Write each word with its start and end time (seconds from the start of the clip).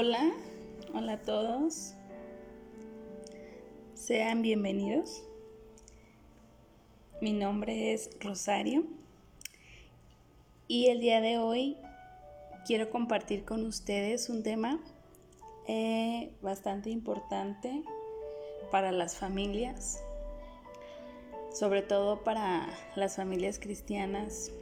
Hola, 0.00 0.30
hola 0.94 1.14
a 1.14 1.22
todos. 1.22 1.92
Sean 3.94 4.42
bienvenidos. 4.42 5.24
Mi 7.20 7.32
nombre 7.32 7.92
es 7.92 8.08
Rosario 8.20 8.84
y 10.68 10.86
el 10.86 11.00
día 11.00 11.20
de 11.20 11.38
hoy 11.38 11.78
quiero 12.64 12.90
compartir 12.90 13.44
con 13.44 13.66
ustedes 13.66 14.28
un 14.28 14.44
tema 14.44 14.78
eh, 15.66 16.30
bastante 16.42 16.90
importante 16.90 17.82
para 18.70 18.92
las 18.92 19.16
familias, 19.16 20.00
sobre 21.52 21.82
todo 21.82 22.22
para 22.22 22.68
las 22.94 23.16
familias 23.16 23.58
cristianas, 23.58 24.52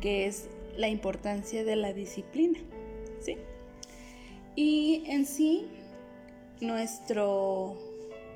que 0.00 0.26
es 0.26 0.48
la 0.76 0.88
importancia 0.88 1.62
de 1.62 1.76
la 1.76 1.92
disciplina. 1.92 2.58
¿sí? 3.20 3.36
Y 4.60 5.04
en 5.06 5.24
sí, 5.24 5.68
nuestro 6.60 7.78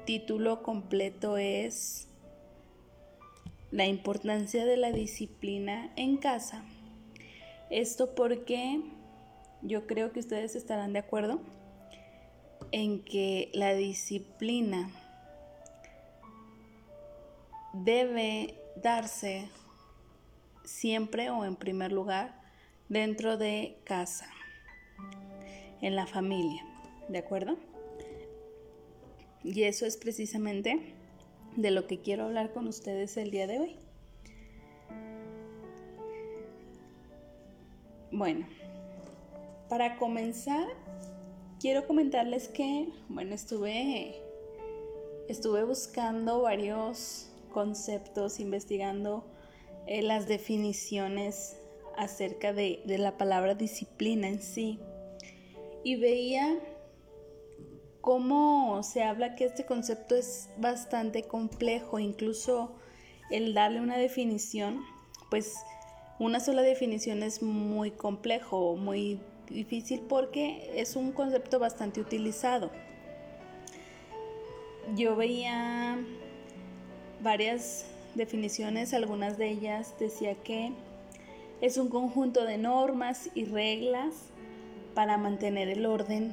título 0.07 0.63
completo 0.63 1.37
es 1.37 2.07
La 3.73 3.87
importancia 3.87 4.65
de 4.65 4.77
la 4.77 4.93
disciplina 4.93 5.91
en 5.97 6.17
casa. 6.19 6.63
Esto 7.71 8.15
porque 8.15 8.83
yo 9.63 9.89
creo 9.89 10.13
que 10.13 10.21
ustedes 10.21 10.55
estarán 10.55 10.93
de 10.93 11.01
acuerdo 11.01 11.41
en 12.71 13.03
que 13.03 13.51
la 13.53 13.75
disciplina 13.75 14.93
debe 17.73 18.55
darse 18.77 19.49
siempre 20.63 21.31
o 21.31 21.45
en 21.45 21.57
primer 21.57 21.91
lugar 21.91 22.41
dentro 22.89 23.37
de 23.39 23.77
casa, 23.83 24.31
en 25.83 25.97
la 25.97 26.07
familia, 26.07 26.65
¿de 27.09 27.19
acuerdo? 27.19 27.59
Y 29.45 29.65
eso 29.65 29.85
es 29.85 29.97
precisamente 29.97 30.95
de 31.57 31.71
lo 31.71 31.87
que 31.87 32.01
quiero 32.01 32.25
hablar 32.25 32.53
con 32.53 32.67
ustedes 32.69 33.17
el 33.17 33.31
día 33.31 33.47
de 33.47 33.59
hoy. 33.59 33.77
Bueno, 38.11 38.47
para 39.69 39.97
comenzar, 39.97 40.69
quiero 41.59 41.87
comentarles 41.87 42.49
que, 42.49 42.89
bueno, 43.09 43.35
estuve, 43.35 44.15
estuve 45.29 45.65
buscando 45.65 46.43
varios 46.43 47.31
conceptos, 47.53 48.39
investigando 48.39 49.25
eh, 49.87 50.03
las 50.03 50.29
definiciones 50.29 51.57
acerca 51.97 52.53
de, 52.53 52.83
de 52.85 52.99
la 52.99 53.17
palabra 53.17 53.55
disciplina 53.55 54.29
en 54.29 54.41
sí. 54.41 54.79
Y 55.85 55.97
veía 55.97 56.59
cómo 58.01 58.83
se 58.83 59.03
habla 59.03 59.35
que 59.35 59.45
este 59.45 59.65
concepto 59.65 60.15
es 60.15 60.51
bastante 60.59 61.23
complejo, 61.23 61.99
incluso 61.99 62.73
el 63.31 63.55
darle 63.55 63.81
una 63.81 63.97
definición, 63.97 64.83
pues 65.31 65.55
una 66.19 66.41
sola 66.41 66.63
definición 66.63 67.23
es 67.23 67.43
muy 67.43 67.91
complejo, 67.93 68.77
muy 68.77 69.21
difícil 69.49 70.01
porque 70.01 70.71
es 70.75 70.97
un 70.97 71.13
concepto 71.13 71.59
bastante 71.59 72.01
utilizado. 72.01 72.71
Yo 74.97 75.17
veía 75.17 75.99
varias 77.23 77.87
definiciones, 78.15 78.93
algunas 78.95 79.39
de 79.39 79.49
ellas 79.49 79.95
decía 79.99 80.35
que 80.35 80.73
es 81.61 81.77
un 81.79 81.89
conjunto 81.89 82.45
de 82.45 82.59
normas 82.59 83.31
y 83.35 83.45
reglas 83.45 84.32
para 84.95 85.19
mantener 85.19 85.69
el 85.69 85.87
orden. 85.87 86.33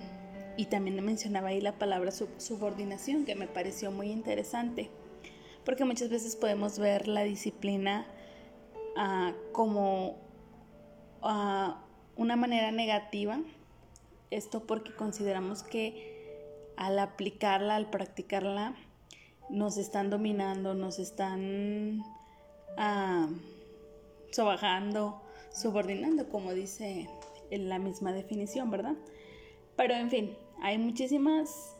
Y 0.57 0.65
también 0.65 1.03
mencionaba 1.03 1.49
ahí 1.49 1.61
la 1.61 1.79
palabra 1.79 2.11
subordinación 2.11 3.23
que 3.25 3.35
me 3.35 3.47
pareció 3.47 3.91
muy 3.91 4.11
interesante 4.11 4.89
porque 5.69 5.85
muchas 5.85 6.09
veces 6.09 6.35
podemos 6.35 6.79
ver 6.79 7.07
la 7.07 7.21
disciplina 7.21 8.07
ah, 8.97 9.33
como 9.51 10.17
ah, 11.21 11.83
una 12.15 12.35
manera 12.35 12.71
negativa. 12.71 13.39
Esto 14.31 14.65
porque 14.65 14.95
consideramos 14.95 15.61
que 15.61 16.73
al 16.75 16.97
aplicarla, 16.97 17.75
al 17.75 17.89
practicarla, 17.89 18.75
nos 19.49 19.77
están 19.77 20.09
dominando, 20.09 20.73
nos 20.73 20.97
están 20.97 22.03
ah, 22.75 23.27
sobajando, 24.31 25.21
subordinando, 25.53 26.29
como 26.29 26.53
dice 26.53 27.09
en 27.51 27.69
la 27.69 27.79
misma 27.79 28.13
definición, 28.13 28.69
¿verdad? 28.71 28.95
Pero 29.75 29.93
en 29.93 30.09
fin, 30.09 30.37
hay 30.61 30.77
muchísimas, 30.77 31.75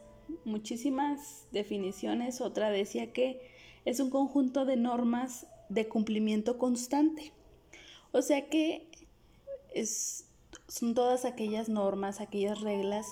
muchísimas 0.45 1.47
definiciones. 1.51 2.41
Otra 2.41 2.69
decía 2.69 3.11
que 3.11 3.41
es 3.85 3.99
un 3.99 4.09
conjunto 4.09 4.65
de 4.65 4.77
normas 4.77 5.47
de 5.69 5.87
cumplimiento 5.87 6.57
constante. 6.57 7.33
O 8.11 8.21
sea 8.21 8.47
que 8.49 8.87
es, 9.73 10.25
son 10.67 10.93
todas 10.93 11.25
aquellas 11.25 11.69
normas, 11.69 12.21
aquellas 12.21 12.61
reglas 12.61 13.05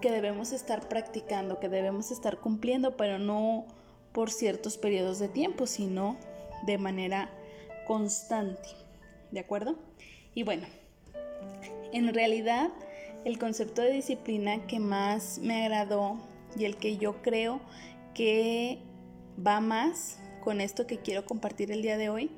que 0.00 0.10
debemos 0.10 0.52
estar 0.52 0.88
practicando, 0.88 1.58
que 1.58 1.68
debemos 1.68 2.10
estar 2.10 2.38
cumpliendo, 2.38 2.96
pero 2.96 3.18
no 3.18 3.66
por 4.12 4.30
ciertos 4.30 4.78
periodos 4.78 5.18
de 5.18 5.28
tiempo, 5.28 5.66
sino 5.66 6.16
de 6.64 6.78
manera 6.78 7.30
constante. 7.86 8.68
¿De 9.30 9.40
acuerdo? 9.40 9.76
Y 10.34 10.42
bueno, 10.42 10.66
en 11.92 12.12
realidad 12.12 12.70
el 13.24 13.38
concepto 13.38 13.82
de 13.82 13.92
disciplina 13.92 14.66
que 14.66 14.78
más 14.78 15.38
me 15.38 15.64
agradó 15.64 16.20
y 16.58 16.64
el 16.64 16.76
que 16.76 16.96
yo 16.96 17.22
creo 17.22 17.60
que 18.14 18.78
va 19.44 19.60
más 19.60 20.18
con 20.42 20.60
esto 20.60 20.86
que 20.86 20.98
quiero 20.98 21.24
compartir 21.24 21.72
el 21.72 21.82
día 21.82 21.98
de 21.98 22.08
hoy 22.08 22.30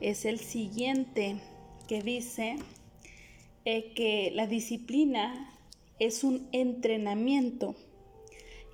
es 0.00 0.24
el 0.24 0.40
siguiente 0.40 1.36
que 1.88 2.02
dice 2.02 2.56
eh, 3.64 3.92
que 3.94 4.30
la 4.34 4.46
disciplina 4.46 5.52
es 5.98 6.24
un 6.24 6.48
entrenamiento 6.52 7.74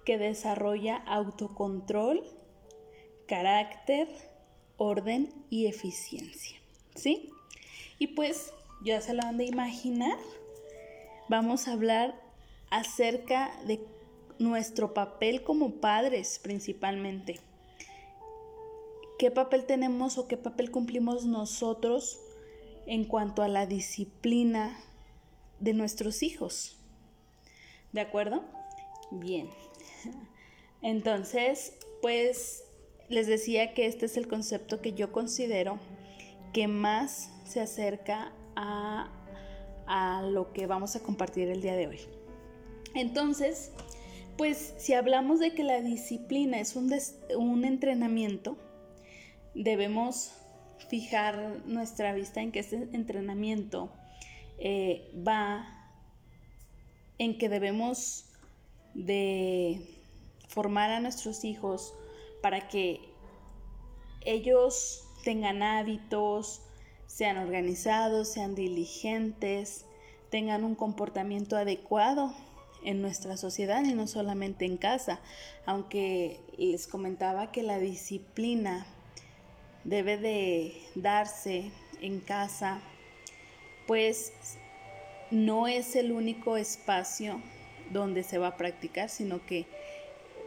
que 0.04 0.18
desarrolla 0.18 0.96
autocontrol, 0.96 2.24
carácter, 3.26 4.08
orden 4.76 5.32
y 5.48 5.66
eficiencia. 5.66 6.58
¿Sí? 6.94 7.30
Y 7.98 8.08
pues 8.08 8.52
ya 8.84 9.00
se 9.00 9.14
lo 9.14 9.22
han 9.22 9.36
de 9.36 9.44
imaginar, 9.44 10.18
vamos 11.28 11.68
a 11.68 11.72
hablar 11.72 12.20
acerca 12.70 13.52
de 13.66 13.80
nuestro 14.38 14.94
papel 14.94 15.42
como 15.42 15.74
padres 15.74 16.40
principalmente. 16.42 17.38
¿Qué 19.18 19.30
papel 19.30 19.66
tenemos 19.66 20.18
o 20.18 20.26
qué 20.26 20.36
papel 20.36 20.70
cumplimos 20.70 21.24
nosotros 21.24 22.18
en 22.86 23.04
cuanto 23.04 23.42
a 23.42 23.48
la 23.48 23.66
disciplina 23.66 24.76
de 25.60 25.74
nuestros 25.74 26.24
hijos? 26.24 26.76
¿De 27.92 28.00
acuerdo? 28.00 28.42
Bien. 29.12 29.48
Entonces, 30.80 31.74
pues 32.00 32.64
les 33.08 33.28
decía 33.28 33.74
que 33.74 33.86
este 33.86 34.06
es 34.06 34.16
el 34.16 34.26
concepto 34.26 34.80
que 34.80 34.94
yo 34.94 35.12
considero 35.12 35.78
que 36.52 36.66
más 36.66 37.30
se 37.44 37.60
acerca 37.60 38.32
a, 38.56 39.08
lo 40.30 40.52
que 40.52 40.66
vamos 40.66 40.96
a 40.96 41.00
compartir 41.00 41.48
el 41.48 41.60
día 41.60 41.76
de 41.76 41.86
hoy. 41.86 42.00
Entonces, 42.94 43.72
pues 44.38 44.74
si 44.78 44.94
hablamos 44.94 45.40
de 45.40 45.54
que 45.54 45.64
la 45.64 45.80
disciplina 45.80 46.60
es 46.60 46.76
un, 46.76 47.64
entrenamiento, 47.64 48.56
debemos 49.54 50.32
fijar 50.88 51.60
nuestra 51.66 52.14
vista 52.14 52.40
en 52.40 52.52
que 52.52 52.60
este 52.60 52.88
entrenamiento 52.92 53.90
eh, 54.58 55.10
va 55.26 55.66
en 57.18 57.38
que 57.38 57.48
debemos 57.48 58.24
de 58.94 60.02
formar 60.48 60.90
a 60.90 61.00
nuestros 61.00 61.44
hijos 61.44 61.94
para 62.42 62.68
que 62.68 63.00
ellos 64.24 65.04
tengan 65.24 65.62
hábitos, 65.62 66.62
sean 67.14 67.36
organizados, 67.36 68.28
sean 68.28 68.54
diligentes, 68.54 69.84
tengan 70.30 70.64
un 70.64 70.74
comportamiento 70.74 71.56
adecuado 71.56 72.34
en 72.84 73.02
nuestra 73.02 73.36
sociedad 73.36 73.84
y 73.84 73.92
no 73.92 74.06
solamente 74.06 74.64
en 74.64 74.78
casa, 74.78 75.20
aunque 75.66 76.40
les 76.56 76.86
comentaba 76.86 77.52
que 77.52 77.62
la 77.62 77.78
disciplina 77.78 78.86
debe 79.84 80.16
de 80.16 80.82
darse 80.94 81.70
en 82.00 82.18
casa, 82.20 82.80
pues 83.86 84.32
no 85.30 85.68
es 85.68 85.96
el 85.96 86.12
único 86.12 86.56
espacio 86.56 87.42
donde 87.90 88.22
se 88.22 88.38
va 88.38 88.48
a 88.48 88.56
practicar, 88.56 89.10
sino 89.10 89.44
que 89.44 89.66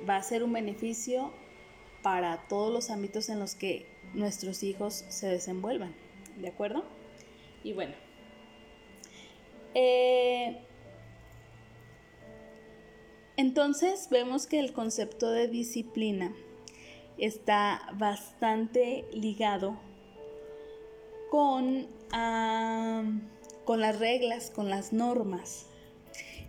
va 0.10 0.18
a 0.18 0.24
ser 0.24 0.44
un 0.44 0.52
beneficio 0.52 1.32
para 2.02 2.48
todos 2.48 2.74
los 2.74 2.90
ámbitos 2.90 3.30
en 3.30 3.40
los 3.40 3.54
que 3.54 3.86
nuestros 4.16 4.64
hijos 4.64 5.06
se 5.10 5.28
desenvuelvan. 5.28 6.05
¿De 6.38 6.48
acuerdo? 6.48 6.84
Y 7.64 7.74
bueno, 7.74 7.94
eh, 9.74 10.62
Entonces 13.38 14.08
vemos 14.10 14.48
que 14.48 14.60
el 14.60 14.72
concepto 14.72 15.30
de 15.30 15.50
disciplina 15.50 16.34
está 17.18 17.82
bastante 17.98 19.06
ligado 19.12 19.78
con, 21.30 21.88
con 23.66 23.82
las 23.82 24.00
reglas, 24.00 24.52
con 24.52 24.70
las 24.70 24.94
normas. 24.94 25.68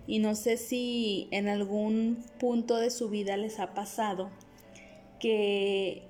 Y 0.06 0.20
no 0.20 0.36
sé 0.36 0.56
si 0.56 1.26
en 1.32 1.48
algún 1.48 2.24
punto 2.38 2.76
de 2.76 2.90
su 2.90 3.08
vida 3.08 3.36
les 3.36 3.58
ha 3.58 3.74
pasado 3.74 4.30
que, 5.18 6.06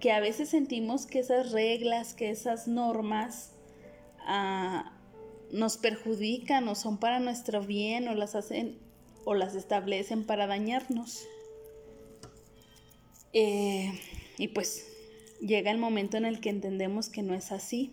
que 0.00 0.12
a 0.12 0.20
veces 0.20 0.48
sentimos 0.48 1.06
que 1.06 1.20
esas 1.20 1.52
reglas, 1.52 2.14
que 2.14 2.30
esas 2.30 2.68
normas 2.68 3.52
ah, 4.20 4.92
nos 5.50 5.76
perjudican 5.76 6.68
o 6.68 6.74
son 6.74 6.98
para 6.98 7.20
nuestro 7.20 7.62
bien 7.62 8.08
o 8.08 8.14
las 8.14 8.34
hacen 8.34 8.78
o 9.24 9.34
las 9.34 9.54
establecen 9.54 10.24
para 10.24 10.46
dañarnos. 10.46 11.26
Eh, 13.32 13.92
y 14.38 14.48
pues 14.48 14.86
llega 15.40 15.70
el 15.70 15.78
momento 15.78 16.16
en 16.16 16.24
el 16.24 16.40
que 16.40 16.50
entendemos 16.50 17.08
que 17.08 17.22
no 17.22 17.34
es 17.34 17.52
así, 17.52 17.92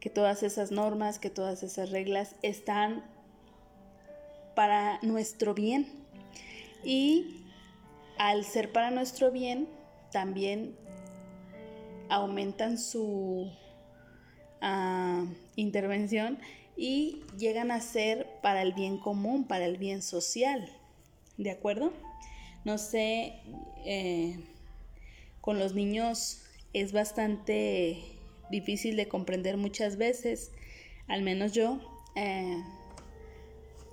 que 0.00 0.10
todas 0.10 0.42
esas 0.42 0.70
normas, 0.70 1.18
que 1.18 1.30
todas 1.30 1.62
esas 1.62 1.90
reglas 1.90 2.36
están 2.42 3.04
para 4.54 4.98
nuestro 5.02 5.54
bien. 5.54 5.88
Y 6.84 7.44
al 8.18 8.44
ser 8.44 8.70
para 8.72 8.90
nuestro 8.90 9.30
bien, 9.30 9.68
también 10.12 10.76
aumentan 12.14 12.78
su 12.78 13.50
ah, 14.60 15.24
intervención 15.56 16.38
y 16.76 17.22
llegan 17.38 17.70
a 17.70 17.80
ser 17.80 18.26
para 18.42 18.62
el 18.62 18.72
bien 18.72 18.98
común, 18.98 19.46
para 19.46 19.64
el 19.66 19.76
bien 19.78 20.02
social. 20.02 20.68
¿De 21.36 21.50
acuerdo? 21.50 21.92
No 22.64 22.78
sé, 22.78 23.34
eh, 23.84 24.38
con 25.40 25.58
los 25.58 25.74
niños 25.74 26.42
es 26.72 26.92
bastante 26.92 28.02
difícil 28.50 28.96
de 28.96 29.08
comprender 29.08 29.56
muchas 29.56 29.96
veces, 29.96 30.52
al 31.06 31.22
menos 31.22 31.52
yo, 31.52 31.80
eh, 32.16 32.62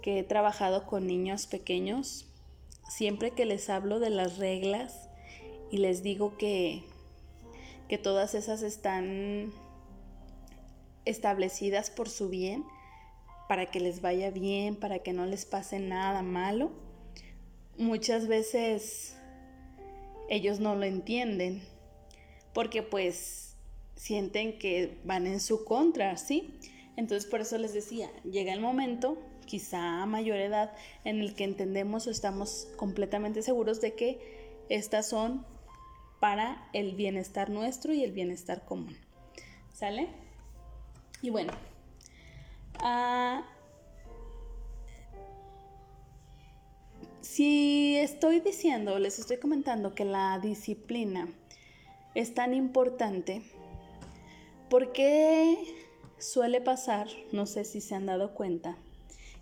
que 0.02 0.20
he 0.20 0.24
trabajado 0.24 0.86
con 0.88 1.08
niños 1.08 1.48
pequeños, 1.48 2.28
siempre 2.90 3.32
que 3.32 3.46
les 3.46 3.70
hablo 3.70 4.00
de 4.00 4.10
las 4.10 4.38
reglas 4.38 5.10
y 5.72 5.78
les 5.78 6.04
digo 6.04 6.38
que, 6.38 6.84
que 7.92 7.98
todas 7.98 8.36
esas 8.36 8.62
están 8.62 9.52
establecidas 11.04 11.90
por 11.90 12.08
su 12.08 12.30
bien, 12.30 12.64
para 13.50 13.66
que 13.66 13.82
les 13.82 14.00
vaya 14.00 14.32
bien, 14.32 14.78
para 14.78 15.00
que 15.00 15.12
no 15.12 15.26
les 15.26 15.44
pase 15.44 15.78
nada 15.80 16.22
malo, 16.22 16.72
muchas 17.78 18.30
veces 18.30 19.18
ellos 20.30 20.62
no 20.62 20.74
lo 20.76 20.86
entienden, 20.86 21.64
porque 22.54 22.82
pues 22.82 23.58
sienten 23.98 24.58
que 24.58 24.98
van 25.04 25.28
en 25.28 25.42
su 25.42 25.66
contra, 25.66 26.16
¿sí? 26.16 26.58
Entonces 26.96 27.30
por 27.30 27.42
eso 27.42 27.58
les 27.58 27.74
decía, 27.74 28.10
llega 28.24 28.54
el 28.54 28.62
momento, 28.62 29.18
quizá 29.46 30.02
a 30.02 30.06
mayor 30.06 30.38
edad, 30.38 30.72
en 31.04 31.20
el 31.20 31.36
que 31.36 31.44
entendemos 31.44 32.08
o 32.08 32.12
estamos 32.12 32.70
completamente 32.78 33.42
seguros 33.42 33.82
de 33.82 33.96
que 33.96 34.64
estas 34.70 35.10
son 35.10 35.46
para 36.22 36.70
el 36.72 36.96
bienestar 36.96 37.50
nuestro 37.50 37.94
y 37.94 38.04
el 38.04 38.12
bienestar 38.12 38.64
común. 38.64 38.96
¿Sale? 39.74 40.08
Y 41.24 41.32
bueno, 41.32 41.52
ah, 42.80 43.44
si 47.22 47.98
estoy 47.98 48.40
diciendo, 48.40 49.00
les 49.00 49.18
estoy 49.18 49.38
comentando 49.38 49.96
que 49.96 50.06
la 50.06 50.38
disciplina 50.40 51.28
es 52.14 52.36
tan 52.36 52.54
importante, 52.54 53.42
¿por 54.70 54.92
qué 54.94 55.58
suele 56.20 56.62
pasar, 56.62 57.08
no 57.32 57.48
sé 57.48 57.66
si 57.66 57.82
se 57.82 57.96
han 57.96 58.06
dado 58.06 58.36
cuenta, 58.36 58.78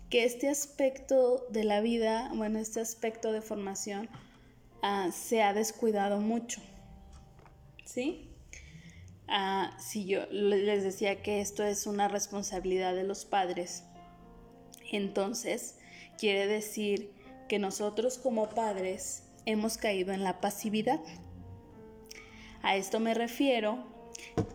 que 0.08 0.24
este 0.24 0.48
aspecto 0.48 1.46
de 1.50 1.64
la 1.64 1.82
vida, 1.82 2.30
bueno, 2.34 2.58
este 2.58 2.80
aspecto 2.80 3.32
de 3.32 3.42
formación, 3.42 4.08
ah, 4.82 5.10
se 5.12 5.42
ha 5.42 5.52
descuidado 5.52 6.20
mucho? 6.20 6.60
¿Sí? 7.84 8.30
Ah, 9.28 9.76
si 9.78 10.06
yo 10.06 10.26
les 10.30 10.82
decía 10.82 11.22
que 11.22 11.40
esto 11.40 11.62
es 11.64 11.86
una 11.86 12.08
responsabilidad 12.08 12.94
de 12.94 13.04
los 13.04 13.24
padres, 13.24 13.84
entonces 14.90 15.78
quiere 16.18 16.46
decir 16.46 17.12
que 17.48 17.58
nosotros 17.58 18.18
como 18.18 18.48
padres 18.48 19.24
hemos 19.46 19.76
caído 19.76 20.12
en 20.12 20.24
la 20.24 20.40
pasividad. 20.40 21.00
A 22.62 22.76
esto 22.76 23.00
me 23.00 23.14
refiero 23.14 23.84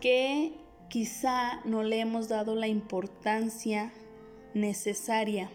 que 0.00 0.52
quizá 0.88 1.60
no 1.64 1.82
le 1.82 2.00
hemos 2.00 2.28
dado 2.28 2.54
la 2.54 2.68
importancia 2.68 3.92
necesaria, 4.54 5.50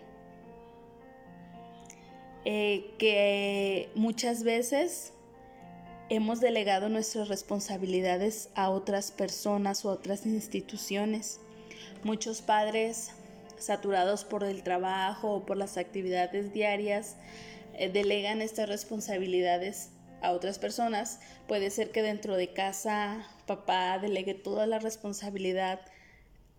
eh, 2.45 2.93
que 2.97 3.89
muchas 3.95 4.43
veces 4.43 5.13
hemos 6.09 6.39
delegado 6.41 6.89
nuestras 6.89 7.27
responsabilidades 7.27 8.49
a 8.55 8.69
otras 8.69 9.11
personas 9.11 9.85
o 9.85 9.89
a 9.89 9.93
otras 9.93 10.25
instituciones. 10.25 11.39
Muchos 12.03 12.41
padres 12.41 13.11
saturados 13.57 14.25
por 14.25 14.43
el 14.43 14.63
trabajo 14.63 15.31
o 15.31 15.45
por 15.45 15.55
las 15.55 15.77
actividades 15.77 16.51
diarias 16.51 17.15
eh, 17.75 17.89
delegan 17.89 18.41
estas 18.41 18.67
responsabilidades 18.67 19.91
a 20.21 20.31
otras 20.31 20.59
personas. 20.59 21.19
Puede 21.47 21.69
ser 21.69 21.91
que 21.91 22.01
dentro 22.01 22.35
de 22.35 22.53
casa 22.53 23.25
papá 23.45 23.99
delegue 23.99 24.33
toda 24.33 24.65
la 24.65 24.79
responsabilidad 24.79 25.79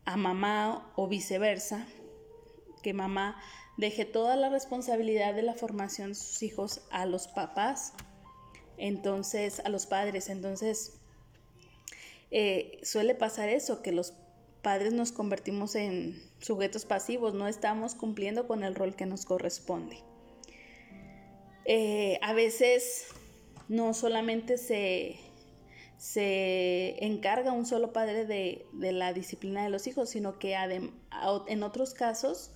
a 0.05 0.17
mamá 0.17 0.90
o 0.96 1.08
viceversa, 1.08 1.87
que 2.82 2.93
mamá 2.93 3.40
deje 3.76 4.04
toda 4.04 4.36
la 4.36 4.48
responsabilidad 4.48 5.34
de 5.34 5.42
la 5.42 5.54
formación 5.54 6.10
de 6.10 6.14
sus 6.14 6.42
hijos 6.42 6.82
a 6.90 7.06
los 7.06 7.28
papás 7.28 7.94
entonces, 8.82 9.60
a 9.64 9.69
los 9.69 9.86
padres. 9.86 10.28
Entonces, 10.28 10.94
eh, 12.30 12.80
suele 12.82 13.14
pasar 13.14 13.49
eso, 13.49 13.82
que 13.82 13.92
los 13.92 14.14
padres 14.62 14.92
nos 14.92 15.12
convertimos 15.12 15.75
en 15.75 16.20
sujetos 16.40 16.85
pasivos, 16.85 17.35
no 17.35 17.49
estamos 17.49 17.94
cumpliendo 17.94 18.47
con 18.47 18.64
el 18.64 18.75
rol 18.75 18.94
que 18.97 19.06
nos 19.06 19.25
corresponde. 19.25 19.99
Eh, 21.64 22.18
a 22.23 22.32
veces 22.32 23.06
no 23.68 23.94
solamente 23.94 24.58
se, 24.58 25.16
se 25.97 27.04
encarga 27.04 27.52
un 27.52 27.66
solo 27.66 27.92
padre 27.92 28.26
de, 28.26 28.66
de, 28.73 28.92
la 28.92 29.12
disciplina 29.12 29.62
de 29.62 29.70
los 29.70 29.87
hijos, 29.87 30.11
sino 30.11 30.38
que 30.38 30.54
en 30.54 31.62
otros 31.62 31.94
casos 31.94 32.51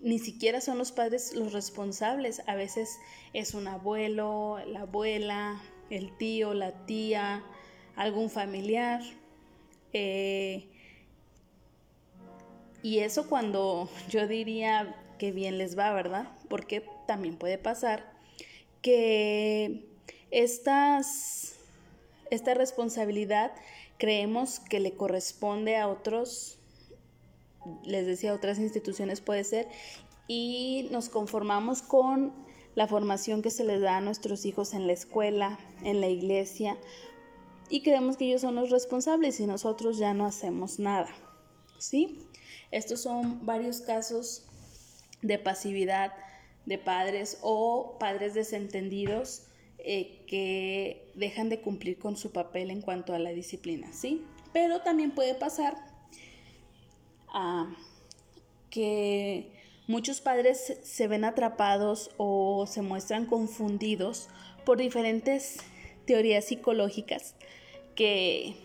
ni 0.00 0.18
siquiera 0.18 0.60
son 0.60 0.78
los 0.78 0.92
padres 0.92 1.34
los 1.34 1.52
responsables. 1.52 2.42
A 2.46 2.54
veces 2.54 2.98
es 3.32 3.54
un 3.54 3.68
abuelo, 3.68 4.58
la 4.66 4.82
abuela, 4.82 5.60
el 5.90 6.16
tío, 6.16 6.54
la 6.54 6.86
tía, 6.86 7.44
algún 7.96 8.30
familiar. 8.30 9.02
Eh, 9.92 10.68
y 12.82 12.98
eso 13.00 13.28
cuando 13.28 13.88
yo 14.08 14.26
diría 14.26 14.94
que 15.18 15.32
bien 15.32 15.58
les 15.58 15.78
va, 15.78 15.92
¿verdad? 15.92 16.28
Porque 16.48 16.86
también 17.06 17.36
puede 17.36 17.58
pasar 17.58 18.12
que 18.82 19.88
estas, 20.30 21.56
esta 22.30 22.54
responsabilidad 22.54 23.52
creemos 23.98 24.60
que 24.60 24.80
le 24.80 24.92
corresponde 24.92 25.76
a 25.76 25.88
otros 25.88 26.58
les 27.84 28.06
decía, 28.06 28.34
otras 28.34 28.58
instituciones 28.58 29.20
puede 29.20 29.44
ser, 29.44 29.68
y 30.28 30.88
nos 30.90 31.08
conformamos 31.08 31.82
con 31.82 32.32
la 32.74 32.86
formación 32.86 33.42
que 33.42 33.50
se 33.50 33.64
les 33.64 33.80
da 33.80 33.96
a 33.96 34.00
nuestros 34.00 34.44
hijos 34.44 34.74
en 34.74 34.86
la 34.86 34.92
escuela, 34.92 35.58
en 35.82 36.00
la 36.00 36.08
iglesia, 36.08 36.76
y 37.68 37.82
creemos 37.82 38.16
que 38.16 38.26
ellos 38.26 38.42
son 38.42 38.54
los 38.54 38.70
responsables 38.70 39.40
y 39.40 39.46
nosotros 39.46 39.98
ya 39.98 40.14
no 40.14 40.26
hacemos 40.26 40.78
nada. 40.78 41.08
¿Sí? 41.78 42.20
Estos 42.70 43.02
son 43.02 43.44
varios 43.44 43.80
casos 43.80 44.46
de 45.22 45.38
pasividad 45.38 46.12
de 46.64 46.78
padres 46.78 47.38
o 47.42 47.96
padres 47.98 48.34
desentendidos 48.34 49.42
eh, 49.78 50.24
que 50.26 51.12
dejan 51.14 51.48
de 51.48 51.60
cumplir 51.60 51.98
con 51.98 52.16
su 52.16 52.32
papel 52.32 52.70
en 52.70 52.82
cuanto 52.82 53.14
a 53.14 53.18
la 53.18 53.30
disciplina, 53.30 53.92
¿sí? 53.92 54.24
Pero 54.52 54.80
también 54.80 55.12
puede 55.12 55.34
pasar 55.34 55.76
que 58.70 59.52
muchos 59.86 60.20
padres 60.20 60.78
se 60.82 61.08
ven 61.08 61.24
atrapados 61.24 62.10
o 62.16 62.66
se 62.66 62.82
muestran 62.82 63.26
confundidos 63.26 64.28
por 64.64 64.78
diferentes 64.78 65.58
teorías 66.06 66.44
psicológicas 66.46 67.34
que, 67.94 68.56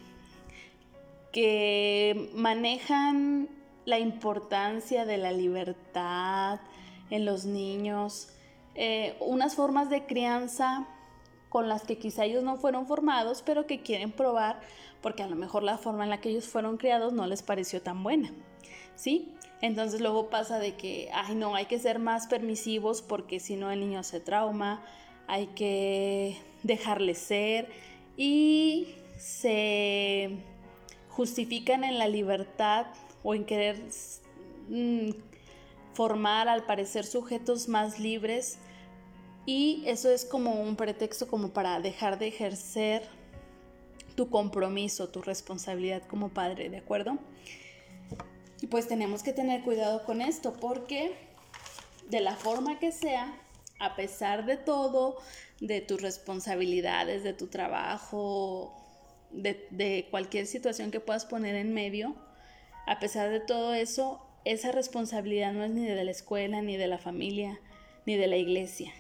que 1.32 2.30
manejan 2.34 3.50
la 3.86 4.00
importancia 4.00 5.06
de 5.06 5.18
la 5.18 5.32
libertad 5.32 6.60
en 7.10 7.26
los 7.26 7.46
niños, 7.46 8.30
eh, 8.76 9.16
unas 9.20 9.56
formas 9.56 9.90
de 9.90 10.06
crianza 10.06 10.88
con 11.50 11.68
las 11.68 11.84
que 11.84 11.98
quizá 11.98 12.24
ellos 12.26 12.44
no 12.44 12.56
fueron 12.56 12.88
formados, 12.88 13.42
pero 13.42 13.68
que 13.68 13.82
quieren 13.82 14.12
probar 14.12 14.62
porque 15.02 15.24
a 15.24 15.28
lo 15.28 15.36
mejor 15.36 15.64
la 15.64 15.78
forma 15.78 16.04
en 16.04 16.10
la 16.10 16.22
que 16.22 16.30
ellos 16.30 16.48
fueron 16.48 16.78
criados 16.78 17.12
no 17.12 17.28
les 17.28 17.42
pareció 17.42 17.82
tan 17.82 18.04
buena, 18.04 18.32
¿sí? 19.02 19.34
Entonces 19.62 20.00
luego 20.00 20.30
pasa 20.30 20.60
de 20.60 20.76
que, 20.76 21.10
ay 21.12 21.34
no, 21.34 21.56
hay 21.56 21.66
que 21.66 21.80
ser 21.80 21.98
más 21.98 22.28
permisivos 22.28 23.02
porque 23.02 23.40
si 23.40 23.56
no 23.56 23.72
el 23.72 23.80
niño 23.80 24.04
se 24.04 24.20
trauma, 24.20 24.86
hay 25.28 25.48
que 25.48 26.38
dejarle 26.62 27.16
ser 27.16 27.68
y 28.16 28.90
se 29.18 30.30
justifican 31.10 31.84
en 31.84 31.98
la 31.98 32.08
libertad 32.08 32.88
o 33.24 33.34
en 33.34 33.44
querer 33.44 33.82
mm, 34.70 35.10
formar 35.94 36.48
al 36.48 36.64
parecer 36.64 37.04
sujetos 37.04 37.68
más 37.68 38.00
libres 38.00 38.60
y 39.48 39.84
eso 39.88 40.12
es 40.12 40.26
como 40.26 40.62
un 40.62 40.76
pretexto 40.76 41.28
como 41.28 41.50
para 41.50 41.80
dejar 41.80 42.20
de 42.20 42.28
ejercer 42.28 43.02
tu 44.16 44.30
compromiso, 44.30 45.10
tu 45.10 45.24
responsabilidad 45.24 46.04
como 46.04 46.30
padre, 46.30 46.70
¿de 46.70 46.78
acuerdo? 46.78 47.18
Y 48.62 48.68
pues 48.68 48.88
tenemos 48.88 49.24
que 49.24 49.34
tener 49.34 49.64
cuidado 49.64 50.04
con 50.04 50.22
esto 50.22 50.54
porque 50.54 51.14
de 52.10 52.22
la 52.22 52.36
forma 52.36 52.78
que 52.78 52.92
sea, 52.92 53.34
a 53.80 53.96
pesar 53.96 54.46
de 54.46 54.56
todo, 54.56 55.18
de 55.60 55.82
tus 55.82 56.02
responsabilidades, 56.02 57.24
de 57.24 57.34
tu 57.34 57.48
trabajo, 57.48 58.78
de, 59.32 60.08
cualquier 60.12 60.46
situación 60.46 60.92
que 60.92 61.00
puedas 61.00 61.26
poner 61.26 61.56
en 61.56 61.74
medio, 61.74 62.16
a 62.86 63.00
pesar 63.00 63.32
de 63.32 63.40
todo 63.40 63.74
eso, 63.74 64.22
esa 64.46 64.72
responsabilidad 64.72 65.54
no 65.54 65.64
es 65.64 65.72
ni 65.72 65.86
de 65.86 66.04
la 66.04 66.12
escuela, 66.12 66.62
ni 66.62 66.78
de 66.78 66.88
la 66.88 66.98
familia, 67.00 67.60
ni 68.06 68.16
de 68.16 68.28
la 68.28 68.38
iglesia. 68.38 68.94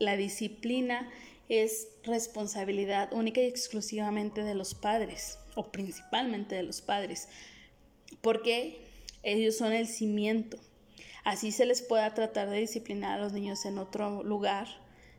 La 0.00 0.16
disciplina 0.16 1.08
es 1.48 1.88
responsabilidad 2.02 3.12
única 3.12 3.40
y 3.40 3.46
exclusivamente 3.46 4.42
de 4.42 4.54
los 4.54 4.74
padres, 4.74 5.38
o 5.54 5.70
principalmente 5.70 6.56
de 6.56 6.62
los 6.62 6.80
padres, 6.80 7.28
porque 8.20 8.83
ellos 9.24 9.56
son 9.56 9.72
el 9.72 9.86
cimiento. 9.86 10.58
Así 11.24 11.52
se 11.52 11.64
les 11.64 11.82
pueda 11.82 12.12
tratar 12.14 12.50
de 12.50 12.58
disciplinar 12.58 13.18
a 13.18 13.22
los 13.22 13.32
niños 13.32 13.64
en 13.64 13.78
otro 13.78 14.22
lugar. 14.22 14.68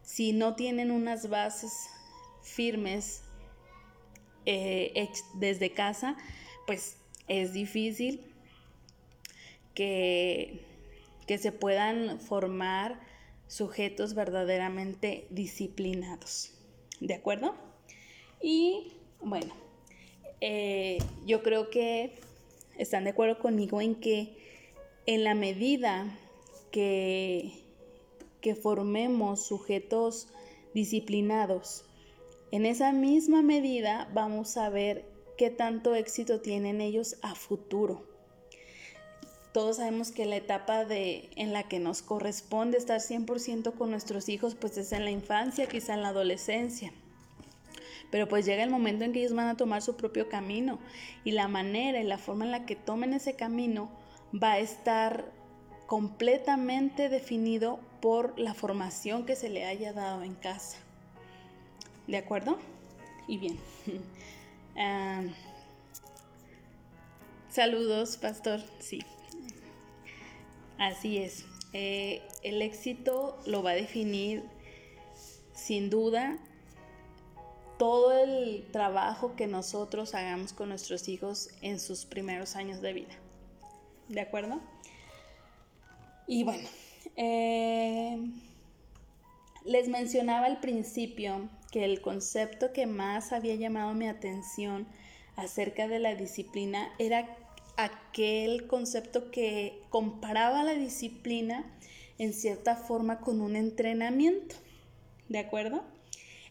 Si 0.04 0.34
no 0.34 0.56
tienen 0.56 0.92
unas 0.92 1.30
bases 1.30 1.72
firmes 2.44 3.24
eh, 4.46 5.10
desde 5.34 5.72
casa, 5.72 6.16
pues 6.68 6.98
es 7.28 7.54
difícil 7.54 8.22
que, 9.74 10.64
que 11.26 11.40
se 11.40 11.52
puedan 11.52 12.20
formar 12.20 13.00
sujetos 13.48 14.14
verdaderamente 14.14 15.28
disciplinados. 15.32 16.52
¿De 17.00 17.16
acuerdo? 17.16 17.56
Y 18.42 18.94
bueno, 19.22 19.54
eh, 20.42 21.00
yo 21.26 21.42
creo 21.42 21.70
que 21.70 22.20
están 22.78 23.04
de 23.06 23.12
acuerdo 23.12 23.40
conmigo 23.40 23.82
en 23.82 23.96
que 23.96 24.36
en 25.06 25.24
la 25.24 25.36
medida 25.36 26.18
que, 26.72 27.52
que 28.42 28.56
formemos 28.56 29.46
sujetos 29.46 30.28
disciplinados, 30.74 31.86
en 32.52 32.66
esa 32.66 32.92
misma 32.92 33.42
medida 33.42 34.10
vamos 34.14 34.58
a 34.58 34.70
ver 34.70 35.06
qué 35.38 35.50
tanto 35.50 35.96
éxito 35.96 36.42
tienen 36.42 36.82
ellos 36.82 37.18
a 37.22 37.36
futuro 37.36 38.16
todos 39.56 39.78
sabemos 39.78 40.12
que 40.12 40.26
la 40.26 40.36
etapa 40.36 40.84
de, 40.84 41.30
en 41.38 41.54
la 41.54 41.64
que 41.64 41.80
nos 41.80 42.02
corresponde 42.02 42.78
estar 42.78 43.00
100% 43.00 43.74
con 43.76 43.90
nuestros 43.90 44.28
hijos, 44.28 44.54
pues 44.54 44.76
es 44.76 44.92
en 44.92 45.06
la 45.06 45.12
infancia, 45.12 45.66
quizá 45.66 45.94
en 45.94 46.02
la 46.02 46.10
adolescencia. 46.10 46.92
Pero 48.12 48.28
pues 48.28 48.46
llega 48.46 48.64
el 48.64 48.70
momento 48.70 49.04
en 49.04 49.14
que 49.14 49.20
ellos 49.20 49.34
van 49.34 49.48
a 49.48 49.58
tomar 49.58 49.82
su 49.82 49.96
propio 49.96 50.30
camino 50.30 50.80
y 51.24 51.32
la 51.32 51.48
manera 51.48 52.00
y 52.00 52.04
la 52.04 52.18
forma 52.18 52.46
en 52.46 52.52
la 52.52 52.66
que 52.66 52.76
tomen 52.76 53.14
ese 53.14 53.36
camino 53.36 53.90
va 54.34 54.54
a 54.54 54.60
estar 54.60 55.32
completamente 55.88 57.10
definido 57.10 57.80
por 58.02 58.38
la 58.40 58.54
formación 58.54 59.26
que 59.26 59.36
se 59.36 59.50
le 59.50 59.66
haya 59.66 59.94
dado 59.94 60.24
en 60.24 60.36
casa. 60.36 60.78
¿De 62.08 62.18
acuerdo? 62.18 62.58
Y 63.28 63.38
bien. 63.38 63.58
Ah, 64.78 65.22
saludos, 67.48 68.18
pastor. 68.18 68.60
Sí, 68.80 69.00
Así 70.78 71.18
es. 71.18 71.46
Eh, 71.74 72.22
el 72.44 72.62
éxito 72.62 73.40
lo 73.46 73.64
va 73.64 73.72
a 73.72 73.76
definir 73.76 74.44
sin 75.54 75.90
duda 75.90 76.38
todo 77.78 78.12
el 78.14 78.66
trabajo 78.72 79.36
que 79.36 79.48
nosotros 79.48 80.16
hagamos 80.16 80.54
con 80.54 80.70
nuestros 80.70 81.08
hijos 81.08 81.50
en 81.62 81.80
sus 81.80 82.06
primeros 82.06 82.56
años 82.56 82.82
de 82.82 82.94
vida. 82.94 83.14
¿De 84.08 84.22
acuerdo? 84.22 84.60
Y 86.28 86.44
bueno, 86.44 86.68
eh, 87.16 88.18
les 89.66 89.88
mencionaba 89.88 90.46
al 90.46 90.60
principio 90.60 91.50
que 91.72 91.86
el 91.86 92.02
concepto 92.02 92.72
que 92.72 92.88
más 92.88 93.34
había 93.34 93.56
llamado 93.56 93.94
mi 93.94 94.08
atención 94.08 94.88
acerca 95.36 95.88
de 95.88 96.00
la 96.00 96.16
disciplina 96.16 96.90
era 96.98 97.38
aquel 97.78 98.68
concepto 98.68 99.32
que 99.32 99.82
comparaba 99.90 100.64
la 100.64 100.74
disciplina 100.74 101.66
en 102.18 102.34
cierta 102.34 102.76
forma 102.76 103.20
con 103.20 103.42
un 103.42 103.56
entrenamiento. 103.56 104.56
¿De 105.28 105.40
acuerdo? 105.40 105.84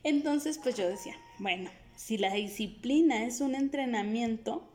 Entonces, 0.04 0.58
pues 0.62 0.76
yo 0.76 0.88
decía, 0.88 1.16
bueno, 1.38 1.70
si 1.96 2.18
la 2.18 2.32
disciplina 2.32 3.24
es 3.24 3.40
un 3.40 3.54
entrenamiento, 3.54 4.68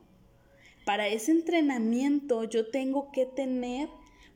para 0.86 1.08
ese 1.08 1.32
entrenamiento 1.32 2.44
yo 2.44 2.70
tengo 2.70 3.12
que 3.12 3.26
tener 3.26 3.90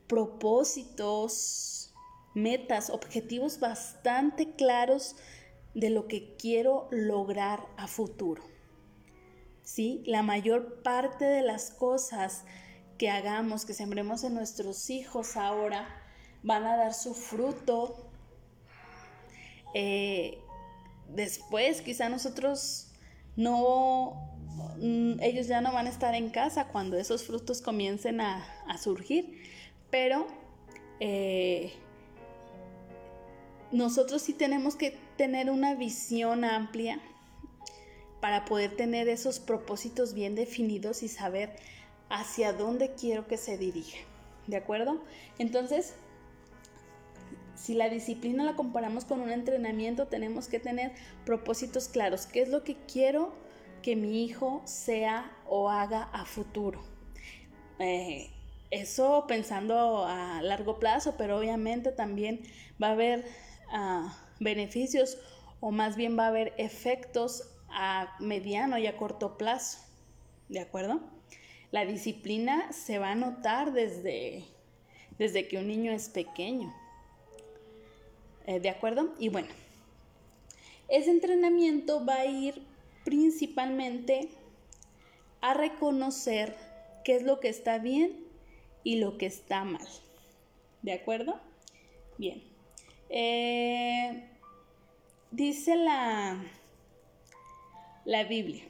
propósitos, 0.06 1.92
metas, 2.34 2.90
objetivos 2.90 3.58
bastante 3.60 4.52
claros 4.52 5.16
de 5.74 5.90
lo 5.90 6.06
que 6.06 6.36
quiero 6.36 6.88
lograr 6.90 7.66
a 7.76 7.88
futuro. 7.88 8.42
¿sí? 9.64 10.02
La 10.06 10.22
mayor 10.22 10.82
parte 10.82 11.24
de 11.24 11.42
las 11.42 11.70
cosas 11.70 12.44
que 12.98 13.10
hagamos, 13.10 13.64
que 13.64 13.74
sembremos 13.74 14.22
en 14.22 14.34
nuestros 14.34 14.90
hijos 14.90 15.36
ahora, 15.36 15.88
van 16.42 16.64
a 16.64 16.76
dar 16.76 16.94
su 16.94 17.14
fruto. 17.14 18.10
Eh, 19.74 20.38
después, 21.14 21.80
quizá 21.82 22.08
nosotros 22.08 22.88
no, 23.36 24.36
mm, 24.78 25.20
ellos 25.20 25.46
ya 25.46 25.60
no 25.60 25.72
van 25.72 25.86
a 25.86 25.90
estar 25.90 26.14
en 26.14 26.30
casa 26.30 26.68
cuando 26.68 26.96
esos 26.96 27.24
frutos 27.24 27.60
comiencen 27.60 28.20
a, 28.20 28.44
surgir, 28.78 29.40
pero 29.90 30.26
eh, 31.00 31.72
nosotros 33.70 34.22
sí 34.22 34.32
tenemos 34.32 34.76
que 34.76 34.98
tener 35.16 35.50
una 35.50 35.74
visión 35.74 36.44
amplia 36.44 37.00
para 38.20 38.44
poder 38.44 38.74
tener 38.76 39.08
esos 39.08 39.38
propósitos 39.38 40.14
bien 40.14 40.34
definidos 40.34 41.02
y 41.02 41.08
saber 41.08 41.56
hacia 42.08 42.52
dónde 42.52 42.94
quiero 42.94 43.26
que 43.26 43.36
se 43.36 43.58
dirija. 43.58 43.98
¿De 44.46 44.56
acuerdo? 44.56 45.02
Entonces, 45.38 45.94
si 47.64 47.72
la 47.72 47.88
disciplina 47.88 48.44
la 48.44 48.56
comparamos 48.56 49.06
con 49.06 49.22
un 49.22 49.30
entrenamiento, 49.30 50.06
tenemos 50.06 50.48
que 50.48 50.60
tener 50.60 50.92
propósitos 51.24 51.88
claros. 51.88 52.26
¿Qué 52.26 52.42
es 52.42 52.50
lo 52.50 52.62
que 52.62 52.76
quiero 52.92 53.32
que 53.80 53.96
mi 53.96 54.22
hijo 54.22 54.60
sea 54.66 55.34
o 55.48 55.70
haga 55.70 56.02
a 56.12 56.26
futuro? 56.26 56.84
Eh, 57.78 58.30
eso 58.70 59.24
pensando 59.26 60.04
a 60.04 60.42
largo 60.42 60.78
plazo, 60.78 61.14
pero 61.16 61.38
obviamente 61.38 61.90
también 61.90 62.42
va 62.82 62.88
a 62.88 62.92
haber 62.92 63.24
ah, 63.70 64.14
beneficios 64.40 65.16
o 65.60 65.70
más 65.70 65.96
bien 65.96 66.18
va 66.18 66.26
a 66.26 66.28
haber 66.28 66.52
efectos 66.58 67.50
a 67.70 68.14
mediano 68.20 68.76
y 68.76 68.86
a 68.86 68.98
corto 68.98 69.38
plazo. 69.38 69.78
¿De 70.50 70.60
acuerdo? 70.60 71.00
La 71.70 71.86
disciplina 71.86 72.70
se 72.74 72.98
va 72.98 73.12
a 73.12 73.14
notar 73.14 73.72
desde, 73.72 74.44
desde 75.18 75.48
que 75.48 75.56
un 75.56 75.66
niño 75.66 75.92
es 75.92 76.10
pequeño. 76.10 76.83
Eh, 78.46 78.60
¿De 78.60 78.68
acuerdo? 78.68 79.14
Y 79.18 79.28
bueno, 79.28 79.48
ese 80.88 81.10
entrenamiento 81.10 82.04
va 82.04 82.16
a 82.16 82.26
ir 82.26 82.62
principalmente 83.04 84.28
a 85.40 85.54
reconocer 85.54 86.56
qué 87.04 87.16
es 87.16 87.22
lo 87.22 87.40
que 87.40 87.48
está 87.48 87.78
bien 87.78 88.24
y 88.82 88.96
lo 88.96 89.18
que 89.18 89.26
está 89.26 89.64
mal. 89.64 89.86
¿De 90.82 90.92
acuerdo? 90.92 91.40
Bien. 92.18 92.42
Eh, 93.08 94.24
dice 95.30 95.76
la, 95.76 96.42
la 98.04 98.24
Biblia. 98.24 98.64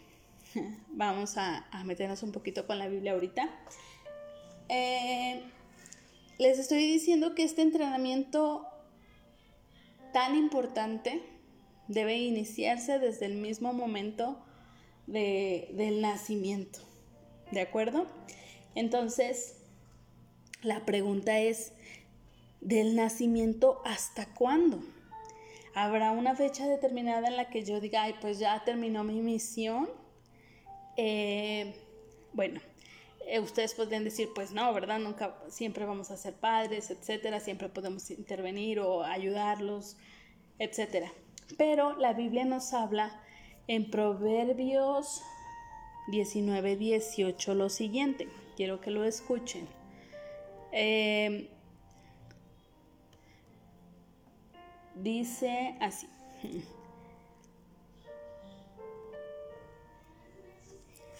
Vamos 0.89 1.37
a, 1.37 1.67
meternos 1.85 2.23
un 2.23 2.33
poquito 2.33 2.67
con 2.67 2.79
la 2.79 2.89
Biblia 2.89 3.13
ahorita. 3.13 3.51
Eh, 4.69 5.43
les 6.39 6.59
estoy 6.59 6.87
diciendo 6.87 7.35
que 7.35 7.45
este 7.45 7.63
entrenamiento 7.63 8.67
tan 10.15 10.37
importante 10.37 11.21
debe 11.89 12.17
iniciarse 12.17 13.01
desde 13.01 13.27
el 13.27 13.35
mismo 13.35 13.73
momento 13.73 14.39
del 15.07 16.01
nacimiento. 16.01 16.79
¿De 17.51 17.61
acuerdo? 17.61 18.07
Entonces, 18.77 19.57
la 20.63 20.87
pregunta 20.87 21.41
es, 21.41 21.73
¿del 22.61 22.95
nacimiento 22.95 23.83
hasta 23.85 24.33
cuándo? 24.35 24.85
¿Habrá 25.75 26.13
una 26.13 26.37
fecha 26.37 26.69
determinada 26.69 27.27
en 27.27 27.37
la 27.37 27.51
que 27.51 27.65
yo 27.65 27.81
diga, 27.81 28.05
ay, 28.05 28.15
pues 28.21 28.39
ya 28.39 28.63
terminó 28.65 29.03
mi 29.03 29.21
misión? 29.21 29.91
Eh, 30.97 31.75
bueno, 32.33 32.61
eh, 33.27 33.41
ustedes 33.41 33.75
podrían 33.75 34.05
decir, 34.05 34.29
pues 34.35 34.53
no, 34.53 34.73
¿verdad? 34.73 34.99
Nunca, 34.99 35.37
siempre 35.49 35.85
vamos 35.85 36.11
a 36.11 36.17
ser 36.17 36.35
padres, 36.35 36.91
etcétera, 36.91 37.41
siempre 37.41 37.69
podemos 37.69 38.11
intervenir 38.11 38.81
o 38.81 39.03
ayudarlos, 39.03 39.97
etcétera. 40.59 41.13
Pero 41.57 41.97
la 41.97 42.13
Biblia 42.13 42.45
nos 42.45 42.73
habla 42.73 43.21
en 43.67 43.91
Proverbios 43.91 45.23
19, 46.09 46.77
18 46.77 47.55
lo 47.55 47.69
siguiente. 47.69 48.29
Quiero 48.57 48.81
que 48.81 48.91
lo 48.91 49.05
escuchen. 49.05 49.67
Eh, 50.73 51.49
dice 54.95 55.77
así. 55.81 56.09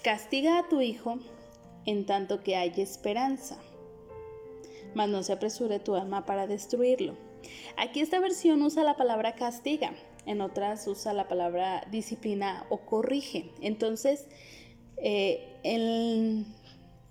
Castiga 0.03 0.59
a 0.59 0.69
tu 0.69 0.81
hijo 0.81 1.17
en 1.85 2.05
tanto 2.05 2.43
que 2.43 2.55
hay 2.55 2.73
esperanza, 2.77 3.57
mas 4.93 5.09
no 5.09 5.23
se 5.23 5.33
apresure 5.33 5.79
tu 5.79 5.95
alma 5.95 6.25
para 6.25 6.47
destruirlo. 6.47 7.15
Aquí 7.77 7.99
esta 7.99 8.19
versión 8.19 8.61
usa 8.61 8.83
la 8.83 8.97
palabra 8.97 9.35
castiga, 9.35 9.93
en 10.25 10.41
otras 10.41 10.87
usa 10.87 11.13
la 11.13 11.27
palabra 11.27 11.85
disciplina 11.91 12.65
o 12.69 12.79
corrige. 12.79 13.51
Entonces, 13.61 14.25
eh, 14.97 15.59
en, 15.63 16.45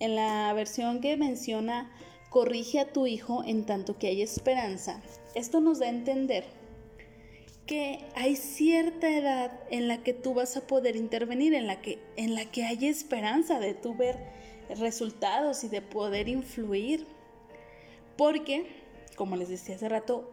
en 0.01 0.17
la 0.17 0.53
versión 0.55 1.01
que 1.01 1.17
menciona 1.17 1.91
corrige 2.31 2.81
a 2.81 2.93
tu 2.93 3.07
hijo 3.07 3.45
en 3.45 3.65
tanto 3.65 3.97
que 3.99 4.09
hay 4.09 4.23
esperanza, 4.23 5.01
esto 5.35 5.61
nos 5.61 5.79
da 5.79 5.87
a 5.87 5.91
entender 5.91 6.45
que 7.67 8.05
hay 8.15 8.37
cierta 8.37 9.09
edad 9.09 9.61
en 9.71 9.89
la 9.89 10.03
que 10.03 10.13
tú 10.13 10.35
vas 10.35 10.57
a 10.57 10.67
poder 10.67 10.97
intervenir, 10.97 11.55
en 11.55 11.67
la 11.67 11.81
que, 11.81 11.99
en 12.17 12.35
la 12.35 12.45
que 12.51 12.65
hay 12.65 12.87
esperanza 12.87 13.59
de 13.59 13.75
tú 13.75 13.95
ver 13.95 14.19
resultados 14.79 15.65
y 15.65 15.69
de 15.69 15.83
poder 15.83 16.29
influir. 16.29 17.07
Porque, 18.17 18.67
como 19.17 19.37
les 19.37 19.49
decía 19.49 19.77
hace 19.77 19.89
rato, 19.89 20.31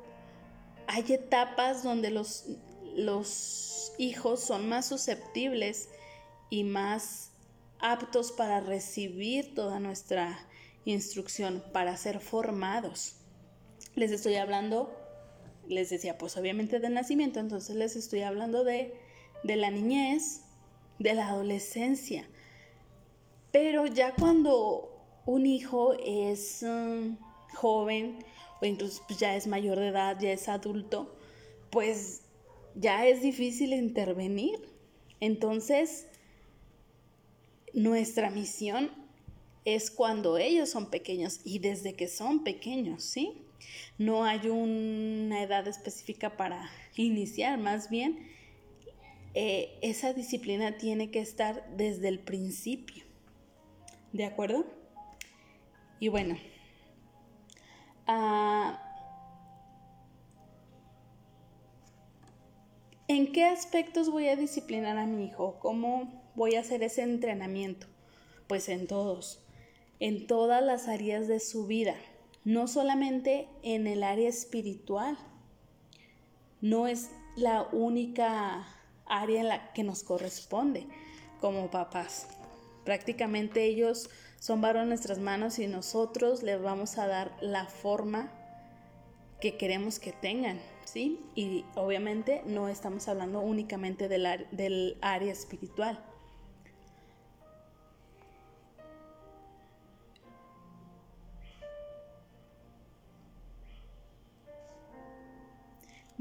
hay 0.87 1.13
etapas 1.13 1.83
donde 1.83 2.11
los, 2.11 2.45
los 2.95 3.93
hijos 3.97 4.41
son 4.41 4.67
más 4.67 4.85
susceptibles 4.87 5.89
y 6.49 6.63
más 6.63 7.31
aptos 7.79 8.31
para 8.31 8.59
recibir 8.59 9.55
toda 9.55 9.79
nuestra 9.79 10.47
instrucción, 10.85 11.63
para 11.71 11.95
ser 11.97 12.19
formados. 12.19 13.15
Les 13.95 14.11
estoy 14.11 14.35
hablando, 14.35 15.00
les 15.71 15.89
decía, 15.89 16.17
pues 16.17 16.37
obviamente 16.37 16.79
del 16.79 16.93
nacimiento, 16.93 17.39
entonces 17.39 17.75
les 17.75 17.95
estoy 17.95 18.21
hablando 18.21 18.63
de, 18.63 18.93
de 19.43 19.55
la 19.55 19.71
niñez, 19.71 20.41
de 20.99 21.13
la 21.13 21.29
adolescencia. 21.29 22.27
Pero 23.51 23.85
ya 23.85 24.13
cuando 24.13 24.91
un 25.25 25.45
hijo 25.45 25.93
es 25.93 26.63
um, 26.63 27.17
joven 27.53 28.19
o 28.61 28.65
incluso 28.65 29.03
pues, 29.07 29.19
ya 29.19 29.35
es 29.35 29.47
mayor 29.47 29.79
de 29.79 29.87
edad, 29.87 30.17
ya 30.19 30.31
es 30.31 30.47
adulto, 30.47 31.15
pues 31.69 32.21
ya 32.75 33.07
es 33.07 33.21
difícil 33.21 33.73
intervenir. 33.73 34.59
Entonces, 35.19 36.07
nuestra 37.73 38.29
misión 38.29 38.91
es 39.65 39.91
cuando 39.91 40.37
ellos 40.37 40.69
son 40.69 40.89
pequeños 40.89 41.39
y 41.43 41.59
desde 41.59 41.93
que 41.93 42.07
son 42.07 42.43
pequeños, 42.43 43.03
¿sí? 43.03 43.45
No 43.97 44.23
hay 44.23 44.47
una 44.49 45.43
edad 45.43 45.67
específica 45.67 46.37
para 46.37 46.69
iniciar, 46.95 47.57
más 47.57 47.89
bien 47.89 48.27
eh, 49.33 49.79
esa 49.81 50.13
disciplina 50.13 50.77
tiene 50.77 51.09
que 51.09 51.21
estar 51.21 51.65
desde 51.77 52.09
el 52.09 52.19
principio. 52.19 53.05
¿De 54.11 54.25
acuerdo? 54.25 54.65
Y 55.99 56.09
bueno, 56.09 56.35
ah, 58.07 58.81
¿en 63.07 63.31
qué 63.31 63.45
aspectos 63.45 64.09
voy 64.09 64.27
a 64.27 64.35
disciplinar 64.35 64.97
a 64.97 65.05
mi 65.05 65.25
hijo? 65.27 65.59
¿Cómo 65.59 66.31
voy 66.35 66.55
a 66.55 66.61
hacer 66.61 66.83
ese 66.83 67.03
entrenamiento? 67.03 67.87
Pues 68.47 68.67
en 68.67 68.87
todos, 68.87 69.45
en 69.99 70.27
todas 70.27 70.61
las 70.61 70.89
áreas 70.89 71.29
de 71.29 71.39
su 71.39 71.67
vida, 71.67 71.95
no 72.43 72.67
solamente 72.67 73.47
en 73.63 73.87
el 73.87 74.03
área 74.03 74.29
espiritual. 74.29 75.17
No 76.61 76.87
es 76.87 77.09
la 77.35 77.63
única 77.71 78.67
área 79.05 79.41
en 79.41 79.47
la 79.47 79.73
que 79.73 79.83
nos 79.83 80.03
corresponde 80.03 80.87
como 81.39 81.69
papás. 81.69 82.27
Prácticamente 82.85 83.63
ellos 83.65 84.09
son 84.39 84.61
varones 84.61 84.87
nuestras 84.87 85.19
manos 85.19 85.59
y 85.59 85.67
nosotros 85.67 86.43
les 86.43 86.61
vamos 86.61 86.97
a 86.97 87.07
dar 87.07 87.35
la 87.41 87.65
forma 87.65 88.31
que 89.39 89.57
queremos 89.57 89.99
que 89.99 90.11
tengan, 90.11 90.59
¿sí? 90.85 91.19
Y 91.35 91.65
obviamente 91.75 92.43
no 92.45 92.69
estamos 92.69 93.07
hablando 93.07 93.39
únicamente 93.41 94.07
del, 94.07 94.47
del 94.51 94.97
área 95.01 95.31
espiritual. 95.31 96.03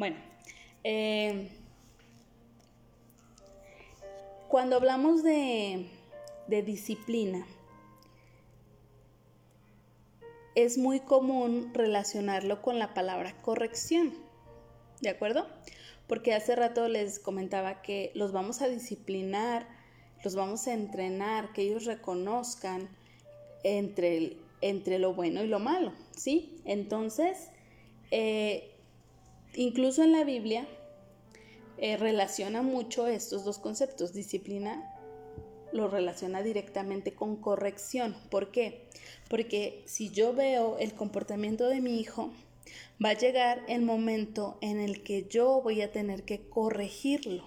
Bueno, 0.00 0.16
eh, 0.82 1.50
cuando 4.48 4.76
hablamos 4.76 5.22
de 5.22 5.84
disciplina. 6.48 7.46
Es 10.54 10.78
muy 10.78 11.00
común 11.00 11.72
relacionarlo 11.74 12.62
con 12.62 12.78
la 12.78 12.94
palabra 12.94 13.36
corrección, 13.42 14.14
¿de 15.02 15.10
acuerdo? 15.10 15.46
Porque 16.06 16.32
hace 16.32 16.56
rato 16.56 16.88
les 16.88 17.18
comentaba 17.18 17.82
que 17.82 18.10
los 18.14 18.32
vamos 18.32 18.62
a 18.62 18.68
disciplinar, 18.68 19.68
los 20.24 20.34
vamos 20.34 20.66
a 20.66 20.72
entrenar, 20.72 21.52
que 21.52 21.60
ellos 21.60 21.84
reconozcan 21.84 22.88
entre, 23.64 24.38
entre 24.62 24.98
lo 24.98 25.12
bueno 25.12 25.44
y 25.44 25.46
lo 25.46 25.58
malo, 25.58 25.92
¿sí? 26.16 26.58
Entonces, 26.64 27.50
eh, 28.10 28.70
incluso 29.54 30.02
en 30.02 30.12
la 30.12 30.24
Biblia 30.24 30.66
eh, 31.78 31.96
relaciona 31.96 32.62
mucho 32.62 33.06
estos 33.06 33.44
dos 33.44 33.58
conceptos, 33.58 34.12
disciplina 34.12 34.96
lo 35.72 35.88
relaciona 35.88 36.42
directamente 36.42 37.14
con 37.14 37.36
corrección. 37.36 38.16
¿Por 38.30 38.50
qué? 38.50 38.88
Porque 39.28 39.82
si 39.86 40.10
yo 40.10 40.34
veo 40.34 40.78
el 40.78 40.94
comportamiento 40.94 41.68
de 41.68 41.80
mi 41.80 42.00
hijo, 42.00 42.30
va 43.02 43.10
a 43.10 43.18
llegar 43.18 43.62
el 43.68 43.82
momento 43.82 44.58
en 44.60 44.80
el 44.80 45.02
que 45.02 45.26
yo 45.28 45.60
voy 45.62 45.82
a 45.82 45.92
tener 45.92 46.24
que 46.24 46.48
corregirlo. 46.48 47.44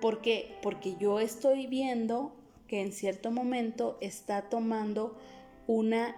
¿Por 0.00 0.20
qué? 0.20 0.56
Porque 0.62 0.96
yo 0.98 1.20
estoy 1.20 1.66
viendo 1.66 2.32
que 2.68 2.80
en 2.80 2.92
cierto 2.92 3.30
momento 3.30 3.98
está 4.00 4.48
tomando 4.48 5.16
una 5.66 6.16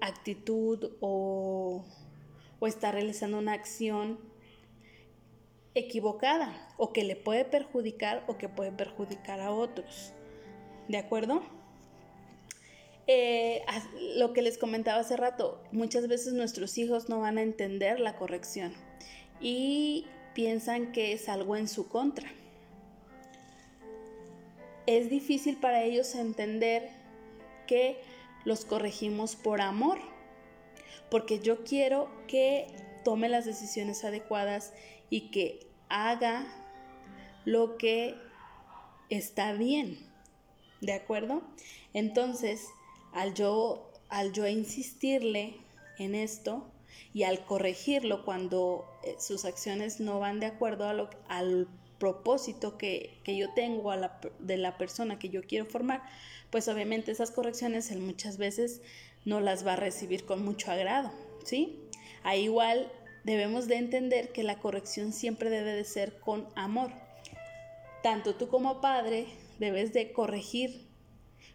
actitud 0.00 0.92
o, 1.00 1.84
o 2.60 2.66
está 2.66 2.92
realizando 2.92 3.38
una 3.38 3.52
acción 3.52 4.18
equivocada 5.74 6.68
o 6.76 6.92
que 6.92 7.04
le 7.04 7.16
puede 7.16 7.44
perjudicar 7.44 8.24
o 8.26 8.38
que 8.38 8.48
puede 8.48 8.72
perjudicar 8.72 9.40
a 9.40 9.52
otros. 9.52 10.12
¿De 10.88 10.98
acuerdo? 10.98 11.42
Eh, 13.06 13.64
lo 14.16 14.34
que 14.34 14.42
les 14.42 14.58
comentaba 14.58 15.00
hace 15.00 15.16
rato, 15.16 15.62
muchas 15.72 16.08
veces 16.08 16.34
nuestros 16.34 16.76
hijos 16.76 17.08
no 17.08 17.20
van 17.20 17.38
a 17.38 17.42
entender 17.42 18.00
la 18.00 18.16
corrección 18.16 18.74
y 19.40 20.06
piensan 20.34 20.92
que 20.92 21.12
es 21.12 21.28
algo 21.28 21.56
en 21.56 21.68
su 21.68 21.88
contra. 21.88 22.30
Es 24.86 25.08
difícil 25.08 25.56
para 25.56 25.82
ellos 25.82 26.14
entender 26.14 26.90
que 27.66 28.00
los 28.44 28.64
corregimos 28.64 29.36
por 29.36 29.60
amor, 29.60 29.98
porque 31.10 31.40
yo 31.40 31.64
quiero 31.64 32.10
que 32.26 32.66
tome 33.04 33.28
las 33.28 33.44
decisiones 33.44 34.04
adecuadas 34.04 34.72
y 35.10 35.30
que 35.30 35.66
haga 35.88 36.46
lo 37.44 37.76
que 37.78 38.14
está 39.08 39.52
bien. 39.52 39.98
¿De 40.80 40.92
acuerdo? 40.92 41.42
Entonces, 41.92 42.66
al 43.12 43.34
yo, 43.34 43.90
al 44.08 44.32
yo 44.32 44.46
insistirle 44.46 45.56
en 45.98 46.14
esto, 46.14 46.70
y 47.12 47.22
al 47.24 47.44
corregirlo 47.44 48.24
cuando 48.24 48.86
eh, 49.02 49.16
sus 49.18 49.44
acciones 49.44 50.00
no 50.00 50.20
van 50.20 50.40
de 50.40 50.46
acuerdo 50.46 50.86
al 51.28 51.68
propósito 51.98 52.78
que, 52.78 53.20
yo 53.26 53.52
tengo 53.54 53.90
a 53.90 54.20
de 54.38 54.56
la 54.56 54.78
persona 54.78 55.18
que 55.18 55.28
yo 55.28 55.42
quiero 55.42 55.66
formar, 55.66 56.02
pues 56.50 56.68
obviamente 56.68 57.10
esas 57.10 57.30
correcciones 57.30 57.90
él 57.90 58.00
muchas 58.00 58.38
veces 58.38 58.82
no 59.24 59.40
las 59.40 59.66
va 59.66 59.74
a 59.74 59.76
recibir 59.76 60.24
con 60.24 60.44
mucho 60.44 60.70
agrado, 60.70 61.12
¿sí? 61.44 61.80
Ahí 62.22 62.44
igual 62.44 62.90
debemos 63.24 63.68
de 63.68 63.76
entender 63.76 64.32
que 64.32 64.42
la 64.42 64.58
corrección 64.58 65.12
siempre 65.12 65.50
debe 65.50 65.72
de 65.72 65.84
ser 65.84 66.18
con 66.20 66.48
amor. 66.56 66.92
Tanto 68.02 68.34
tú 68.36 68.48
como 68.48 68.80
padre 68.80 69.26
debes 69.58 69.92
de 69.92 70.12
corregir 70.12 70.86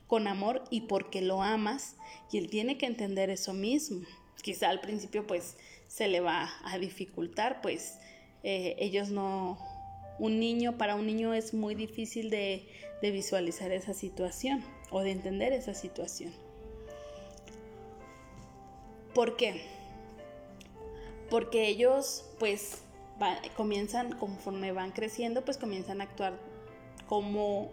con 0.08 0.28
amor 0.28 0.63
y 0.69 0.82
porque 0.82 1.21
lo 1.21 1.41
amas 1.41 1.95
y 2.32 2.38
él 2.38 2.49
tiene 2.49 2.78
que 2.78 2.86
entender 2.86 3.30
eso 3.30 3.54
mismo. 3.54 4.06
Quizá 4.41 4.69
al 4.69 4.82
principio 4.82 5.26
pues 5.26 5.58
se 5.88 6.08
le 6.08 6.19
va 6.19 6.52
a 6.65 6.78
dificultar, 6.78 7.62
pues 7.62 7.97
eh, 8.43 8.76
ellos 8.78 9.10
no, 9.10 9.58
un 10.19 10.39
niño, 10.39 10.78
para 10.78 10.95
un 10.95 11.08
niño 11.08 11.34
es 11.34 11.54
muy 11.54 11.76
difícil 11.76 12.30
de 12.30 12.67
visualizar 13.02 13.71
esa 13.71 13.93
situación 13.93 14.63
o 14.91 15.02
de 15.02 15.12
entender 15.12 15.54
esa 15.54 15.73
situación. 15.73 16.43
¿Por 19.13 19.36
qué? 19.36 19.62
Porque 21.30 21.67
ellos 21.67 22.26
pues 22.39 22.82
comienzan, 23.56 24.17
conforme 24.17 24.71
van 24.71 24.91
creciendo, 24.91 25.45
pues 25.45 25.58
comienzan 25.58 26.02
a 26.02 26.06
actuar 26.06 26.34
como, 27.08 27.71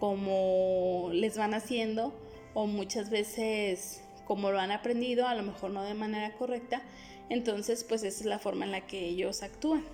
como 0.00 1.10
les 1.12 1.36
van 1.36 1.54
haciendo 1.54 2.14
o 2.54 2.66
muchas 2.66 3.10
veces 3.10 4.02
como 4.26 4.50
lo 4.50 4.58
han 4.58 4.70
aprendido, 4.70 5.26
a 5.26 5.34
lo 5.34 5.42
mejor 5.42 5.70
no 5.70 5.82
de 5.82 5.94
manera 5.94 6.32
correcta, 6.34 6.82
entonces 7.28 7.84
pues 7.84 8.02
esa 8.04 8.20
es 8.20 8.26
la 8.26 8.38
forma 8.38 8.64
en 8.64 8.72
la 8.72 8.86
que 8.86 9.06
ellos 9.06 9.42
actúan, 9.42 9.84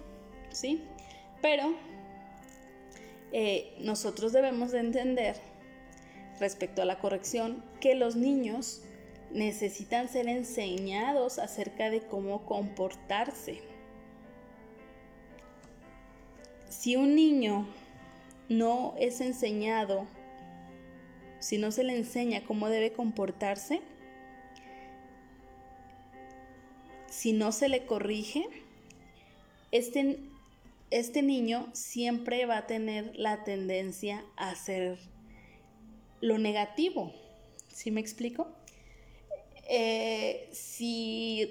¿sí? 0.50 0.82
Pero 1.42 1.74
eh, 3.32 3.74
nosotros 3.80 4.32
debemos 4.32 4.70
de 4.70 4.80
entender 4.80 5.36
respecto 6.38 6.82
a 6.82 6.84
la 6.84 6.98
corrección 6.98 7.64
que 7.80 7.94
los 7.94 8.14
niños 8.14 8.82
necesitan 9.32 10.08
ser 10.08 10.28
enseñados 10.28 11.38
acerca 11.38 11.90
de 11.90 12.00
cómo 12.02 12.44
comportarse. 12.44 13.60
Si 16.68 16.96
un 16.96 17.14
niño 17.14 17.66
no 18.48 18.94
es 18.98 19.20
enseñado, 19.20 20.06
si 21.38 21.58
no 21.58 21.70
se 21.72 21.84
le 21.84 21.96
enseña 21.96 22.44
cómo 22.44 22.68
debe 22.68 22.92
comportarse, 22.92 23.80
si 27.06 27.32
no 27.32 27.52
se 27.52 27.68
le 27.68 27.86
corrige, 27.86 28.46
este 29.72 30.18
este 30.90 31.22
niño 31.22 31.68
siempre 31.72 32.46
va 32.46 32.58
a 32.58 32.66
tener 32.66 33.12
la 33.14 33.44
tendencia 33.44 34.24
a 34.36 34.50
hacer 34.50 34.98
lo 36.20 36.38
negativo. 36.38 37.12
¿Sí 37.68 37.92
me 37.92 38.00
explico? 38.00 38.48
Eh, 39.72 40.48
si, 40.50 41.48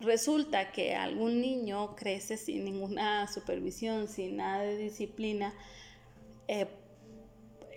resulta 0.00 0.72
que 0.72 0.96
algún 0.96 1.40
niño 1.40 1.94
crece 1.94 2.36
sin 2.36 2.64
ninguna 2.64 3.28
supervisión, 3.32 4.08
sin 4.08 4.38
nada 4.38 4.64
de 4.64 4.76
disciplina, 4.76 5.54
eh, 6.48 6.66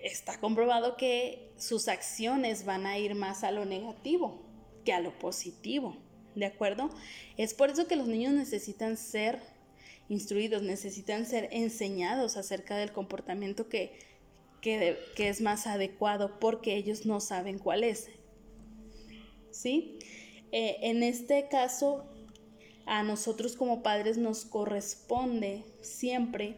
está 0.04 0.40
comprobado 0.40 0.98
que 0.98 1.52
sus 1.56 1.88
acciones 1.88 2.66
van 2.66 2.88
a 2.88 2.98
ir 2.98 3.14
más 3.14 3.44
a 3.44 3.52
lo 3.52 3.66
negativo 3.66 4.42
que 4.84 4.92
a 4.92 5.02
lo 5.02 5.18
positivo. 5.20 5.96
¿De 6.34 6.48
acuerdo? 6.48 6.90
Es 7.38 7.54
por 7.54 7.70
eso 7.70 7.86
que 7.86 7.96
los 7.96 8.08
niños 8.08 8.34
necesitan 8.34 8.98
ser 8.98 9.40
instruidos, 10.10 10.64
necesitan 10.64 11.28
ser 11.28 11.48
enseñados 11.52 12.38
acerca 12.38 12.76
del 12.76 12.92
comportamiento 12.92 13.70
que, 13.70 14.00
que, 14.62 14.98
es 15.18 15.42
más 15.42 15.68
adecuado 15.68 16.40
porque 16.40 16.76
ellos 16.76 17.06
no 17.06 17.20
saben 17.20 17.60
cuál 17.60 17.84
es. 17.84 18.10
¿Sí? 19.54 20.00
Eh, 20.52 20.78
en 20.82 21.04
este 21.04 21.48
caso, 21.48 22.06
a 22.86 23.04
nosotros 23.04 23.56
como 23.56 23.84
padres 23.84 24.18
nos 24.18 24.46
corresponde 24.46 25.64
siempre 25.82 26.58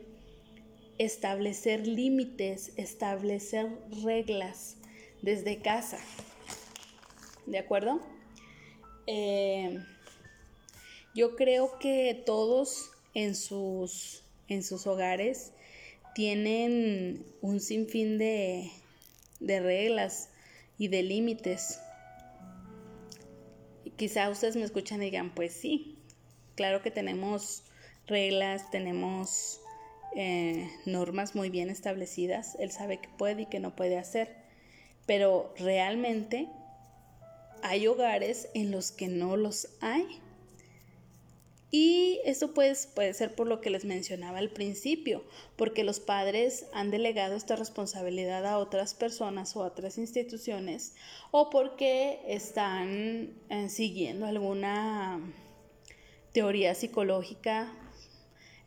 establecer 0.97 1.85
límites, 1.85 2.71
establecer 2.77 3.67
reglas 4.03 4.77
desde 5.21 5.61
casa. 5.61 5.99
¿De 7.45 7.59
acuerdo? 7.59 8.01
Eh, 9.07 9.77
yo 11.13 11.35
creo 11.35 11.77
que 11.79 12.23
todos 12.25 12.91
en 13.13 13.35
sus, 13.35 14.23
en 14.47 14.63
sus 14.63 14.87
hogares 14.87 15.51
tienen 16.13 17.25
un 17.41 17.59
sinfín 17.59 18.17
de, 18.17 18.71
de 19.39 19.59
reglas 19.59 20.29
y 20.77 20.87
de 20.87 21.03
límites. 21.03 21.79
Quizá 23.97 24.29
ustedes 24.29 24.55
me 24.55 24.63
escuchan 24.63 25.01
y 25.01 25.05
digan, 25.05 25.33
pues 25.33 25.53
sí, 25.53 25.97
claro 26.55 26.81
que 26.81 26.91
tenemos 26.91 27.63
reglas, 28.07 28.69
tenemos 28.69 29.61
eh, 30.15 30.69
normas 30.85 31.35
muy 31.35 31.49
bien 31.49 31.69
establecidas, 31.69 32.55
él 32.59 32.71
sabe 32.71 32.99
que 32.99 33.09
puede 33.09 33.43
y 33.43 33.45
que 33.45 33.59
no 33.59 33.75
puede 33.75 33.97
hacer, 33.97 34.35
pero 35.05 35.53
realmente 35.57 36.49
hay 37.63 37.87
hogares 37.87 38.49
en 38.53 38.71
los 38.71 38.91
que 38.91 39.07
no 39.07 39.37
los 39.37 39.69
hay. 39.81 40.21
Y 41.77 42.21
eso 42.23 42.53
pues, 42.53 42.87
puede 42.87 43.13
ser 43.13 43.35
por 43.35 43.47
lo 43.47 43.59
que 43.59 43.69
les 43.69 43.83
mencionaba 43.83 44.37
al 44.37 44.49
principio, 44.49 45.25
porque 45.57 45.83
los 45.83 45.99
padres 45.99 46.67
han 46.71 46.89
delegado 46.89 47.35
esta 47.35 47.57
responsabilidad 47.57 48.45
a 48.45 48.59
otras 48.59 48.93
personas 48.93 49.57
o 49.57 49.61
a 49.61 49.67
otras 49.67 49.97
instituciones, 49.97 50.95
o 51.31 51.49
porque 51.49 52.21
están 52.29 53.33
eh, 53.49 53.67
siguiendo 53.67 54.25
alguna 54.25 55.19
teoría 56.31 56.75
psicológica, 56.75 57.73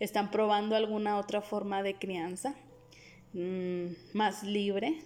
están 0.00 0.30
probando 0.30 0.76
alguna 0.76 1.16
otra 1.16 1.40
forma 1.40 1.82
de 1.82 1.94
crianza 1.94 2.56
mm, 3.32 3.86
más 4.12 4.42
libre, 4.42 4.98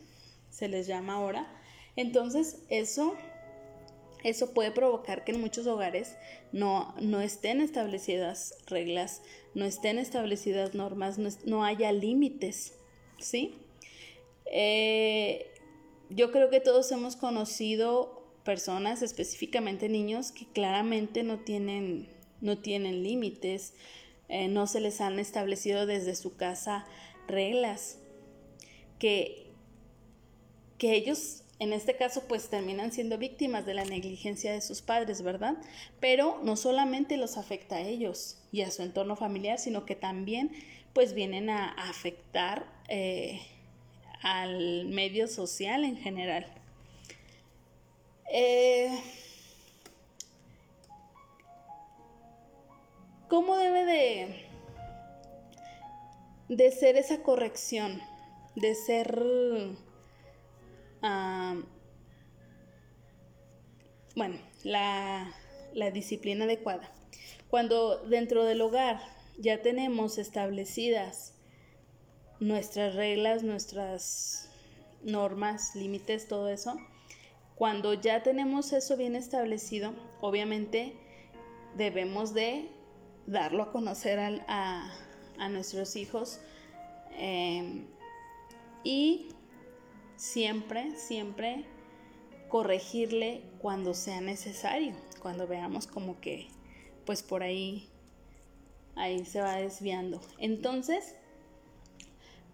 se 0.50 0.66
les 0.66 0.88
llama 0.88 1.14
ahora. 1.14 1.46
Entonces 1.94 2.64
eso 2.68 3.14
eso 4.24 4.54
puede 4.54 4.70
provocar 4.70 5.24
que 5.24 5.32
en 5.32 5.40
muchos 5.40 5.66
hogares 5.66 6.16
no, 6.52 6.94
no 7.00 7.20
estén 7.20 7.60
establecidas 7.60 8.54
reglas, 8.66 9.22
no 9.54 9.64
estén 9.64 9.98
establecidas 9.98 10.74
normas, 10.74 11.18
no, 11.18 11.64
haya 11.64 11.92
límites, 11.92 12.74
¿sí? 13.18 13.54
Eh, 14.46 15.46
yo 16.10 16.30
creo 16.30 16.50
que 16.50 16.60
todos 16.60 16.92
hemos 16.92 17.16
conocido 17.16 18.22
personas, 18.44 19.02
específicamente 19.02 19.88
niños, 19.88 20.30
que 20.32 20.46
claramente 20.46 21.22
no 21.22 21.40
tienen, 21.40 22.08
no 22.40 22.58
tienen 22.58 23.02
límites, 23.02 23.74
eh, 24.28 24.48
no 24.48 24.66
se 24.66 24.80
les 24.80 25.00
han 25.00 25.18
establecido 25.18 25.86
desde 25.86 26.14
su 26.14 26.36
casa 26.36 26.86
reglas, 27.26 27.98
que, 28.98 29.50
que 30.78 30.94
ellos 30.94 31.42
en 31.62 31.72
este 31.72 31.94
caso 31.94 32.24
pues 32.26 32.48
terminan 32.48 32.90
siendo 32.90 33.18
víctimas 33.18 33.64
de 33.64 33.74
la 33.74 33.84
negligencia 33.84 34.52
de 34.52 34.60
sus 34.60 34.82
padres, 34.82 35.22
¿verdad? 35.22 35.54
Pero 36.00 36.40
no 36.42 36.56
solamente 36.56 37.16
los 37.16 37.36
afecta 37.36 37.76
a 37.76 37.80
ellos 37.82 38.36
y 38.50 38.62
a 38.62 38.70
su 38.72 38.82
entorno 38.82 39.14
familiar, 39.14 39.60
sino 39.60 39.86
que 39.86 39.94
también 39.94 40.50
pues 40.92 41.14
vienen 41.14 41.50
a, 41.50 41.68
afectar 41.68 42.66
eh, 42.88 43.42
al 44.22 44.86
medio 44.86 45.28
social 45.28 45.84
en 45.84 45.96
general. 45.98 46.52
Eh, 48.32 48.90
¿Cómo 53.28 53.56
debe 53.56 53.84
de, 53.84 54.46
de 56.48 56.72
ser 56.72 56.96
esa 56.96 57.22
corrección? 57.22 58.02
De 58.56 58.74
ser 58.74 59.16
bueno, 64.14 64.38
la, 64.62 65.34
la 65.74 65.90
disciplina 65.90 66.44
adecuada. 66.44 66.90
Cuando 67.48 67.98
dentro 68.04 68.44
del 68.44 68.60
hogar 68.60 69.00
ya 69.38 69.62
tenemos 69.62 70.18
establecidas 70.18 71.34
nuestras 72.40 72.94
reglas, 72.94 73.42
nuestras 73.42 74.48
normas, 75.02 75.74
límites, 75.74 76.28
todo 76.28 76.48
eso, 76.48 76.76
cuando 77.54 77.94
ya 77.94 78.22
tenemos 78.22 78.72
eso 78.72 78.96
bien 78.96 79.14
establecido, 79.16 79.92
obviamente 80.20 80.94
debemos 81.76 82.34
de 82.34 82.68
darlo 83.26 83.64
a 83.64 83.72
conocer 83.72 84.18
a, 84.18 84.92
a, 85.38 85.48
nuestros 85.48 85.96
hijos 85.96 86.40
eh, 87.12 87.84
y 88.84 89.28
siempre, 90.16 90.96
siempre 90.96 91.64
corregirle 92.48 93.42
cuando 93.58 93.94
sea 93.94 94.20
necesario, 94.20 94.94
cuando 95.20 95.46
veamos 95.46 95.86
como 95.86 96.20
que 96.20 96.48
pues 97.06 97.22
por 97.22 97.42
ahí 97.42 97.88
ahí 98.94 99.24
se 99.24 99.40
va 99.40 99.56
desviando. 99.56 100.20
Entonces, 100.38 101.14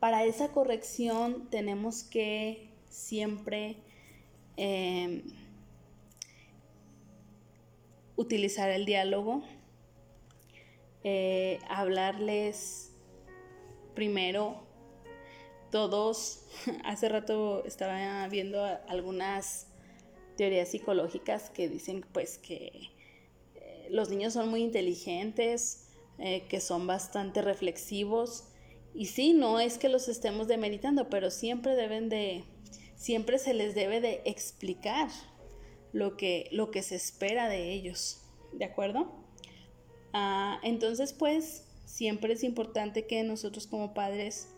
para 0.01 0.25
esa 0.25 0.53
corrección 0.53 1.49
tenemos 1.51 2.05
que 2.05 2.71
siempre 2.88 3.77
em, 4.57 5.23
utilizar 8.16 8.71
el 8.71 8.85
diálogo, 8.85 9.42
eh, 11.05 11.59
hablarles 11.68 12.92
primero 13.94 14.67
todos, 15.70 16.44
hace 16.85 17.09
rato 17.09 17.64
estaba 17.64 18.26
viendo 18.28 18.64
algunas 18.88 19.66
teorías 20.37 20.68
psicológicas 20.68 21.50
que 21.50 21.68
dicen 21.68 22.04
pues 22.12 22.38
que 22.38 22.90
eh, 23.54 23.88
los 23.90 24.09
niños 24.09 24.33
son 24.33 24.48
muy 24.48 24.62
inteligentes, 24.62 25.88
eh, 26.18 26.44
que 26.48 26.61
son 26.61 26.87
bastante 26.87 27.42
reflexivos 27.42 28.44
y 28.94 29.07
sí, 29.07 29.33
no 29.33 29.61
es 29.61 29.78
que 29.78 29.88
los 29.88 30.09
estemos 30.09 30.48
demeritando, 30.48 31.09
pero 31.09 31.31
siempre 31.31 31.76
deben 31.76 32.09
de, 32.09 32.44
siempre 32.96 33.38
se 33.38 33.54
les 33.54 33.74
debe 33.74 34.00
de 34.00 34.22
explicar 34.24 35.09
lo 35.92 36.16
que, 36.16 36.48
lo 36.52 36.70
que 36.70 36.83
se 36.83 36.96
espera 36.96 37.48
de 37.48 37.72
ellos, 37.72 38.22
¿de 38.52 38.64
acuerdo? 38.64 39.24
Ah, 40.12 40.59
entonces 40.62 41.12
pues 41.12 41.64
siempre 41.85 42.33
es 42.33 42.42
importante 42.42 43.07
que 43.07 43.22
nosotros 43.22 43.66
como 43.66 43.94
padres 43.94 44.48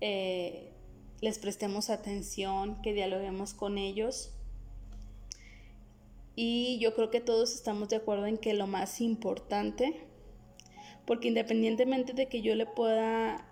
eh, 0.00 0.72
les 1.20 1.38
prestemos 1.38 1.90
atención, 1.90 2.80
que 2.82 2.92
dialoguemos 2.92 3.54
con 3.54 3.78
ellos. 3.78 4.32
Y 6.34 6.78
yo 6.80 6.94
creo 6.94 7.10
que 7.10 7.20
todos 7.20 7.54
estamos 7.54 7.88
de 7.88 7.96
acuerdo 7.96 8.26
en 8.26 8.36
que 8.36 8.52
lo 8.52 8.66
más 8.66 9.00
importante, 9.00 10.06
porque 11.06 11.28
independientemente 11.28 12.12
de 12.12 12.28
que 12.28 12.42
yo 12.42 12.54
le 12.54 12.66
pueda 12.66 13.46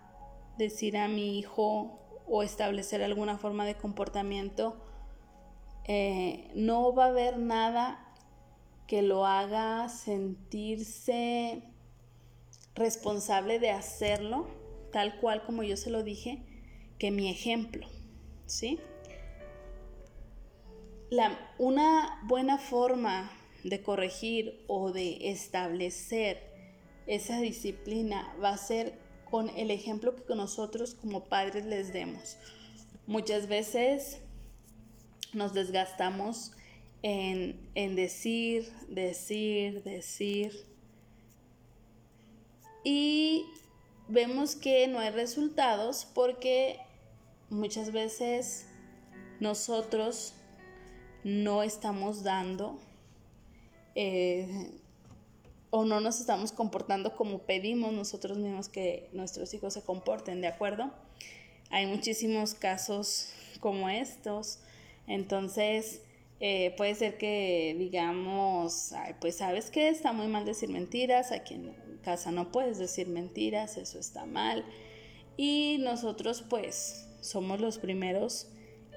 decir 0.57 0.97
a 0.97 1.07
mi 1.07 1.39
hijo 1.39 1.99
o 2.27 2.43
establecer 2.43 3.01
alguna 3.01 3.37
forma 3.37 3.65
de 3.65 3.75
comportamiento, 3.75 4.77
eh, 5.85 6.51
no 6.55 6.93
va 6.93 7.05
a 7.05 7.09
haber 7.09 7.39
nada 7.39 8.13
que 8.87 9.01
lo 9.01 9.25
haga 9.25 9.89
sentirse 9.89 11.63
responsable 12.75 13.59
de 13.59 13.71
hacerlo 13.71 14.64
tal 14.95 15.19
cual 15.19 15.43
como 15.43 15.61
yo 15.61 15.75
se 15.75 15.89
lo 15.89 16.03
dije, 16.03 16.41
que 16.97 17.11
mi 17.11 17.29
ejemplo, 17.29 17.85
¿sí? 18.45 18.79
La, 21.09 21.37
una 21.57 22.21
buena 22.23 22.57
forma 22.57 23.29
de 23.65 23.83
corregir 23.83 24.63
o 24.67 24.93
de 24.93 25.31
establecer 25.31 26.41
esa 27.07 27.41
disciplina 27.41 28.33
va 28.41 28.51
a 28.51 28.57
ser 28.57 28.97
con 29.29 29.49
el 29.49 29.69
ejemplo 29.69 30.15
que 30.15 30.33
nosotros 30.33 30.93
como 30.95 31.25
padres 31.25 31.65
les 31.65 31.91
demos. 31.91 32.37
Muchas 33.05 33.49
veces 33.49 34.21
nos 35.33 35.53
desgastamos 35.53 36.53
en, 37.01 37.69
en 37.75 37.97
decir, 37.97 38.71
decir, 38.87 39.83
decir. 39.83 40.53
Y 42.85 43.45
vemos 44.07 44.55
que 44.55 44.87
no 44.87 44.99
hay 44.99 45.09
resultados 45.09 46.07
porque 46.13 46.79
muchas 47.49 47.91
veces 47.91 48.65
nosotros 49.39 50.33
no 51.23 51.63
estamos 51.63 52.23
dando 52.23 52.79
eh, 53.95 54.71
o 55.71 55.85
no 55.85 55.99
nos 55.99 56.19
estamos 56.19 56.51
comportando 56.51 57.15
como 57.15 57.39
pedimos 57.39 57.91
nosotros 57.93 58.37
mismos 58.37 58.69
que 58.69 59.09
nuestros 59.13 59.53
hijos 59.53 59.73
se 59.73 59.81
comporten, 59.81 60.41
¿de 60.41 60.47
acuerdo? 60.47 60.91
Hay 61.69 61.87
muchísimos 61.87 62.53
casos 62.53 63.29
como 63.59 63.89
estos, 63.89 64.59
entonces 65.07 66.01
eh, 66.39 66.73
puede 66.77 66.95
ser 66.95 67.17
que 67.17 67.75
digamos, 67.77 68.93
pues 69.19 69.37
sabes 69.37 69.71
que 69.71 69.89
está 69.89 70.13
muy 70.13 70.27
mal 70.27 70.45
decir 70.45 70.69
mentiras, 70.69 71.31
aquí 71.31 71.55
en 71.55 71.73
casa 72.05 72.31
no 72.31 72.51
puedes 72.51 72.77
decir 72.77 73.07
mentiras, 73.07 73.77
eso 73.77 73.99
está 73.99 74.25
mal. 74.27 74.63
Y 75.35 75.77
nosotros 75.79 76.45
pues 76.47 77.09
somos 77.19 77.59
los 77.59 77.79
primeros 77.79 78.47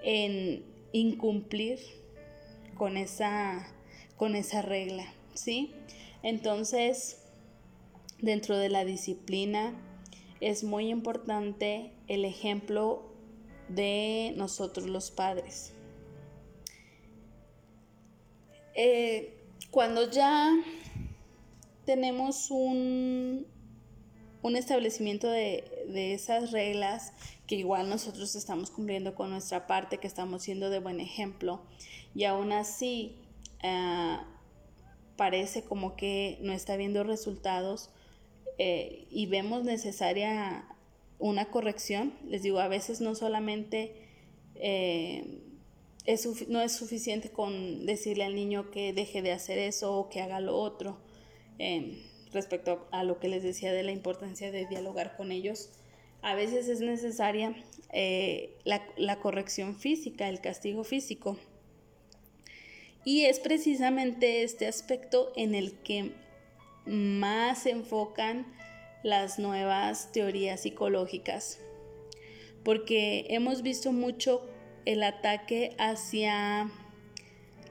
en 0.04 0.62
incumplir 0.92 1.80
con 2.76 2.96
esa, 2.96 3.66
con 4.16 4.36
esa 4.36 4.62
regla, 4.62 5.12
¿sí? 5.34 5.74
Entonces, 6.22 7.22
dentro 8.20 8.58
de 8.58 8.68
la 8.68 8.84
disciplina 8.84 9.74
es 10.40 10.62
muy 10.62 10.88
importante 10.90 11.92
el 12.06 12.24
ejemplo 12.24 13.10
de 13.68 14.34
nosotros 14.36 14.86
los 14.86 15.10
padres. 15.10 15.72
Eh, 18.74 19.34
cuando 19.70 20.08
ya 20.10 20.54
tenemos 21.88 22.51
un, 22.51 23.46
un 24.42 24.57
establecimiento 24.57 25.27
de, 25.27 25.64
esas 26.12 26.51
reglas 26.51 27.14
que 27.46 27.55
igual 27.55 27.88
nosotros 27.88 28.35
estamos 28.35 28.70
cumpliendo 28.70 29.14
con 29.14 29.31
nuestra 29.31 29.66
parte, 29.66 29.96
que 29.96 30.07
estamos 30.07 30.42
siendo 30.42 30.68
de 30.68 30.81
buen 30.81 31.01
ejemplo, 31.01 31.62
y 32.14 32.24
aún 32.24 32.53
así 32.53 33.16
ah, 33.62 34.22
parece 35.16 35.62
como 35.62 35.96
que 35.96 36.37
no 36.42 36.53
está 36.53 36.77
viendo 36.77 37.05
resultados 37.05 37.88
eh, 38.59 39.07
y 39.11 39.24
vemos 39.24 39.64
necesaria 39.64 40.66
una 41.18 41.46
corrección, 41.46 42.12
les 42.29 42.42
digo, 42.42 42.59
a 42.59 42.68
veces 42.68 43.01
no 43.01 43.14
solamente 43.14 43.94
eh, 44.57 45.40
no 46.48 46.61
es 46.61 46.72
suficiente 46.72 47.31
con 47.31 47.87
decirle 47.87 48.24
al 48.24 48.35
niño 48.35 48.70
que 48.70 48.92
deje 48.92 49.22
de 49.22 49.33
hacer 49.33 49.57
eso 49.57 49.96
o 49.96 50.11
que 50.11 50.20
haga 50.20 50.38
lo 50.40 50.55
otro. 50.55 51.07
Em, 51.58 51.98
respecto 52.32 52.86
a 52.92 53.04
lo 53.04 53.18
que 53.18 53.28
les 53.28 53.42
decía 53.42 53.72
de 53.72 53.82
la 53.82 53.92
importancia 53.92 54.50
de 54.50 54.66
dialogar 54.66 55.16
con 55.16 55.32
ellos, 55.32 55.70
a 56.22 56.34
veces 56.34 56.68
es 56.68 56.80
necesaria 56.80 57.54
eh, 57.92 58.56
la, 58.64 58.82
la 58.96 59.18
corrección 59.18 59.76
física, 59.76 60.28
el 60.28 60.40
castigo 60.40 60.84
físico. 60.84 61.38
Y 63.04 63.24
es 63.24 63.40
precisamente 63.40 64.42
este 64.42 64.66
aspecto 64.66 65.32
en 65.36 65.54
el 65.54 65.72
que 65.78 66.12
más 66.84 67.62
se 67.62 67.70
enfocan 67.70 68.46
las 69.02 69.38
nuevas 69.38 70.10
teorías 70.12 70.62
psicológicas, 70.62 71.60
porque 72.64 73.26
hemos 73.30 73.62
visto 73.62 73.92
mucho 73.92 74.42
el 74.84 75.02
ataque 75.02 75.74
hacia, 75.78 76.70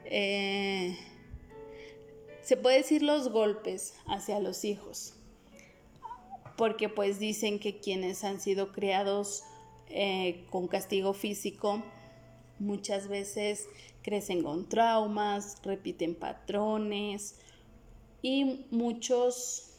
eh, 0.04 0.96
se 2.48 2.56
puede 2.56 2.78
decir 2.78 3.02
los 3.02 3.28
golpes 3.28 3.92
hacia 4.06 4.40
los 4.40 4.64
hijos, 4.64 5.12
porque 6.56 6.88
pues 6.88 7.18
dicen 7.18 7.58
que 7.58 7.78
quienes 7.78 8.24
han 8.24 8.40
sido 8.40 8.72
criados 8.72 9.44
eh, 9.90 10.46
con 10.48 10.66
castigo 10.66 11.12
físico 11.12 11.82
muchas 12.58 13.06
veces 13.06 13.68
crecen 14.00 14.42
con 14.42 14.66
traumas, 14.66 15.60
repiten 15.62 16.14
patrones 16.14 17.38
y 18.22 18.64
muchos 18.70 19.74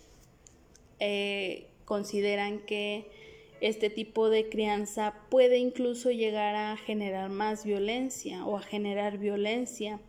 eh, 0.99 1.71
consideran 1.85 2.59
que 2.67 3.09
este 3.61 3.89
tipo 3.89 4.29
de 4.29 4.47
crianza 4.47 5.15
puede 5.31 5.57
incluso 5.57 6.11
llegar 6.11 6.53
a 6.53 6.77
generar 6.77 7.31
más 7.31 7.65
violencia 7.65 8.45
o 8.45 8.57
a 8.57 8.61
generar 8.61 9.17
violencia 9.17 9.99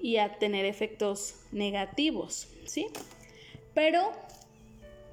y 0.00 0.18
a 0.18 0.38
tener 0.38 0.64
efectos 0.64 1.36
negativos, 1.52 2.48
¿sí? 2.64 2.88
Pero 3.74 4.12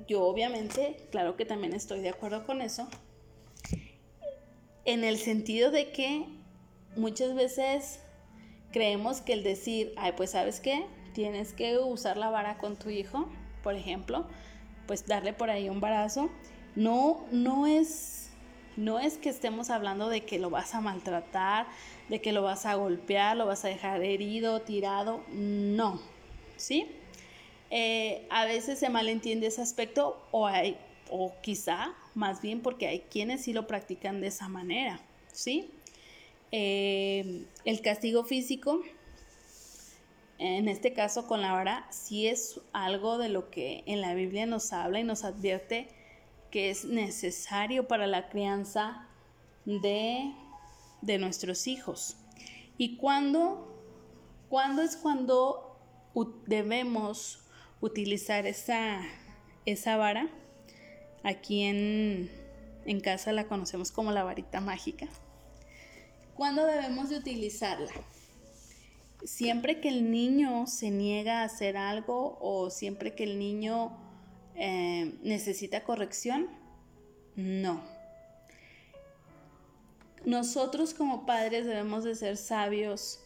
yo 0.08 0.24
obviamente, 0.24 0.98
claro 1.12 1.36
que 1.36 1.46
también 1.46 1.74
estoy 1.74 2.02
de 2.02 2.10
acuerdo 2.10 2.46
con 2.46 2.62
eso, 2.62 2.88
en 4.86 5.04
el 5.04 5.18
sentido 5.18 5.72
de 5.72 5.92
que 5.92 6.26
muchas 6.96 7.36
veces 7.36 8.00
creemos 8.72 9.22
que 9.22 9.34
el 9.34 9.44
decir, 9.44 9.94
ay, 9.98 10.14
pues 10.18 10.32
sabes 10.32 10.60
qué, 10.60 10.86
tienes 11.14 11.54
que 11.54 11.78
usar 11.78 12.18
la 12.18 12.30
vara 12.30 12.58
con 12.58 12.78
tu 12.78 12.90
hijo, 12.90 13.30
por 13.64 13.76
ejemplo, 13.76 14.28
pues 14.88 15.06
darle 15.06 15.34
por 15.34 15.50
ahí 15.50 15.70
un 15.70 15.80
barazo 15.80 16.30
no, 16.76 17.26
no 17.32 17.68
es, 17.68 18.21
no 18.78 19.00
es 19.00 19.18
que 19.18 19.30
estemos 19.30 19.70
hablando 19.70 20.10
de 20.10 20.22
que 20.22 20.40
lo 20.40 20.50
vas 20.50 20.74
a 20.76 20.82
maltratar, 20.82 21.68
de 22.10 22.22
que 22.22 22.32
lo 22.32 22.44
vas 22.44 22.66
a 22.66 22.76
golpear, 22.76 23.38
lo 23.38 23.46
vas 23.46 23.66
a 23.66 23.68
dejar 23.68 24.04
herido, 24.04 24.62
tirado, 24.62 25.22
no, 25.32 26.00
¿sí? 26.58 26.88
Eh, 27.70 28.26
a 28.30 28.46
veces 28.46 28.80
se 28.80 28.90
malentiende 28.90 29.48
ese 29.48 29.62
aspecto 29.62 30.22
o, 30.32 30.48
hay, 30.48 30.78
o 31.10 31.34
quizá 31.42 31.94
más 32.16 32.42
bien 32.42 32.62
porque 32.62 32.88
hay 32.88 33.00
quienes 33.00 33.44
sí 33.44 33.54
lo 33.54 33.68
practican 33.68 34.22
de 34.22 34.28
esa 34.28 34.50
manera, 34.50 35.00
¿sí? 35.32 35.70
Eh, 36.52 37.46
el 37.64 37.82
castigo 37.82 38.26
físico 38.26 38.82
en 40.42 40.68
este 40.68 40.92
caso 40.92 41.28
con 41.28 41.42
la 41.42 41.52
vara, 41.52 41.86
sí 41.92 42.26
es 42.26 42.60
algo 42.74 43.20
de 43.20 43.30
lo 43.30 43.52
que 43.52 43.84
en 43.86 44.02
la 44.02 44.16
Biblia 44.16 44.48
nos 44.48 44.74
habla 44.74 45.00
y 45.00 45.04
nos 45.04 45.24
advierte 45.24 45.88
que 46.52 46.70
es 46.70 46.86
necesario 46.86 47.88
para 47.88 48.06
la 48.06 48.30
crianza 48.30 49.08
de, 49.66 50.34
de 51.02 51.18
nuestros 51.18 51.66
hijos. 51.68 52.18
¿Y 52.78 52.98
cuándo, 52.98 53.74
cuándo 54.50 54.82
es 54.82 54.98
cuando 54.98 55.80
debemos 56.46 57.40
utilizar 57.80 58.46
esa, 58.46 59.02
esa 59.66 59.98
vara? 59.98 60.30
Aquí 61.24 61.64
en, 61.64 62.30
en 62.86 63.00
casa 63.00 63.32
la 63.32 63.48
conocemos 63.48 63.92
como 63.92 64.12
la 64.12 64.24
varita 64.24 64.60
mágica. 64.60 65.08
¿Cuándo 66.36 66.66
debemos 66.66 67.10
de 67.10 67.18
utilizarla? 67.18 67.92
Siempre 69.24 69.80
que 69.80 69.90
el 69.90 70.10
niño 70.10 70.66
se 70.66 70.90
niega 70.90 71.42
a 71.42 71.44
hacer 71.44 71.78
algo 71.78 72.40
o 72.42 72.72
siempre 72.72 73.14
que 73.14 73.24
el 73.24 73.38
niño 73.38 74.11
eh, 74.64 75.16
necesita 75.24 75.84
corrección, 75.84 76.48
no. 77.36 77.82
Nosotros 80.24 80.94
como 80.94 81.26
padres 81.26 81.66
debemos 81.66 82.04
de 82.04 82.14
ser 82.14 82.38
sabios 82.38 83.20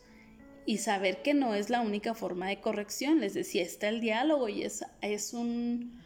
y 0.66 0.78
saber 0.78 1.22
que 1.24 1.34
no 1.34 1.54
es 1.54 1.70
la 1.70 1.82
única 1.82 2.14
forma 2.14 2.48
de 2.48 2.62
corrección. 2.62 3.20
Les 3.20 3.34
decía, 3.34 3.64
está 3.64 3.90
el 3.90 4.00
diálogo 4.00 4.48
y 4.48 4.64
es, 4.64 4.86
es, 5.02 5.34
un, 5.34 6.02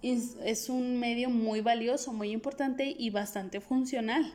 es 0.00 0.70
un 0.70 0.98
medio 1.00 1.28
muy 1.28 1.60
valioso, 1.60 2.14
muy 2.14 2.30
importante 2.30 2.96
y 2.98 3.10
bastante 3.10 3.60
funcional. 3.60 4.32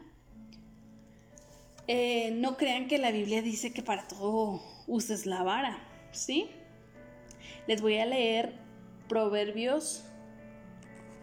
Eh, 1.87 2.29
no 2.35 2.57
crean 2.57 2.87
que 2.87 2.99
la 2.99 3.09
Biblia 3.09 3.41
dice 3.41 3.73
que 3.73 3.81
para 3.81 4.07
todo 4.07 4.61
uses 4.85 5.25
la 5.25 5.41
vara, 5.41 5.79
¿sí? 6.11 6.51
Les 7.65 7.81
voy 7.81 7.97
a 7.97 8.05
leer 8.05 8.53
Proverbios 9.09 10.05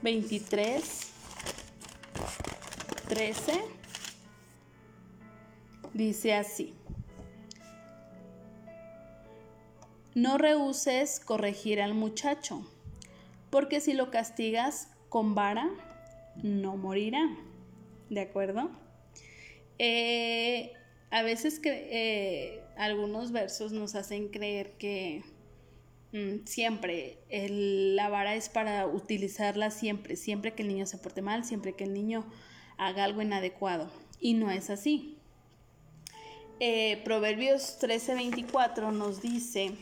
23, 0.03 0.83
13. 3.09 3.53
Dice 5.93 6.35
así. 6.35 6.75
No 10.15 10.39
rehuses 10.39 11.21
corregir 11.21 11.81
al 11.81 11.95
muchacho, 11.95 12.67
porque 13.51 13.81
si 13.81 13.93
lo 13.93 14.11
castigas 14.11 14.89
con 15.09 15.35
vara, 15.35 15.69
no 16.43 16.77
morirá. 16.77 17.37
¿De 18.11 18.21
acuerdo? 18.21 18.71
Eh, 19.79 20.73
a 21.11 21.23
veces 21.23 21.61
eh, 21.65 22.63
algunos 22.77 23.33
versos 23.33 23.73
nos 23.73 23.95
hacen 23.95 24.29
creer 24.29 24.73
que 24.73 25.23
mm, 26.13 26.45
siempre 26.45 27.19
la 27.31 28.09
vara 28.09 28.35
es 28.35 28.49
para 28.49 28.87
utilizarla 28.87 29.71
siempre, 29.71 30.17
siempre 30.17 30.55
que 30.55 30.63
el 30.63 30.69
niño 30.69 30.87
se 30.87 30.99
porte 30.99 31.23
mal, 31.23 31.45
siempre 31.45 31.75
que 31.75 31.85
el 31.85 31.95
niño 31.95 32.25
haga 32.77 33.05
algo 33.05 33.23
inadecuado. 33.23 33.91
Y 34.21 34.35
no 34.35 34.51
es 34.51 34.71
así. 34.71 35.19
Eh, 36.61 37.01
Proverbios 37.05 37.79
13:24 37.79 38.91
nos 38.93 39.23
dice, 39.23 39.77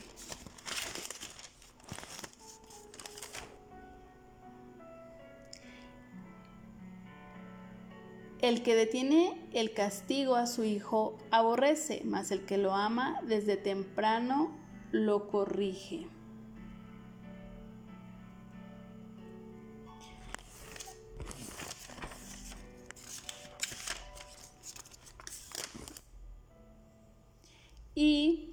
El 8.47 8.63
que 8.63 8.77
detiene 8.77 9.35
el 9.55 9.73
castigo 9.73 10.37
a 10.37 10.47
su 10.47 10.63
hijo 10.63 11.19
aborrece, 11.31 12.03
mas 12.05 12.31
el 12.31 12.45
que 12.45 12.59
lo 12.59 12.75
ama 12.75 13.21
desde 13.27 13.57
temprano 13.57 14.55
lo 14.93 15.29
corrige. 15.29 16.07
Y 27.97 28.51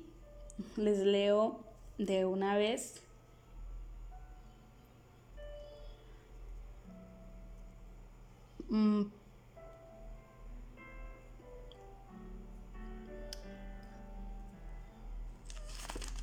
les 0.78 1.00
leo 1.00 1.60
de 1.98 2.26
una 2.26 2.56
vez 2.58 3.04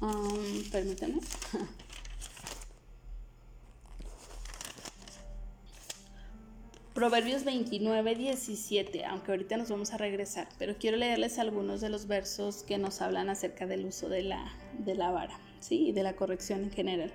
Um, 0.03 0.65
permítanme. 0.73 1.21
Proverbios 7.01 7.45
29, 7.45 8.15
17, 8.15 9.07
aunque 9.07 9.31
ahorita 9.31 9.57
nos 9.57 9.71
vamos 9.71 9.95
a 9.95 9.97
regresar, 9.97 10.49
pero 10.59 10.77
quiero 10.79 10.99
leerles 10.99 11.39
algunos 11.39 11.81
de 11.81 11.89
los 11.89 12.07
versos 12.07 12.63
que 12.63 12.77
nos 12.77 13.01
hablan 13.01 13.31
acerca 13.31 13.67
del 13.67 13.87
uso 13.87 14.11
de 14.11 14.23
la, 14.23 14.53
de 14.79 14.95
la 14.95 15.11
vara, 15.11 15.41
¿sí? 15.61 15.89
Y 15.89 15.93
de 15.93 16.03
la 16.03 16.15
corrección 16.15 16.65
en 16.65 16.71
general. 16.71 17.11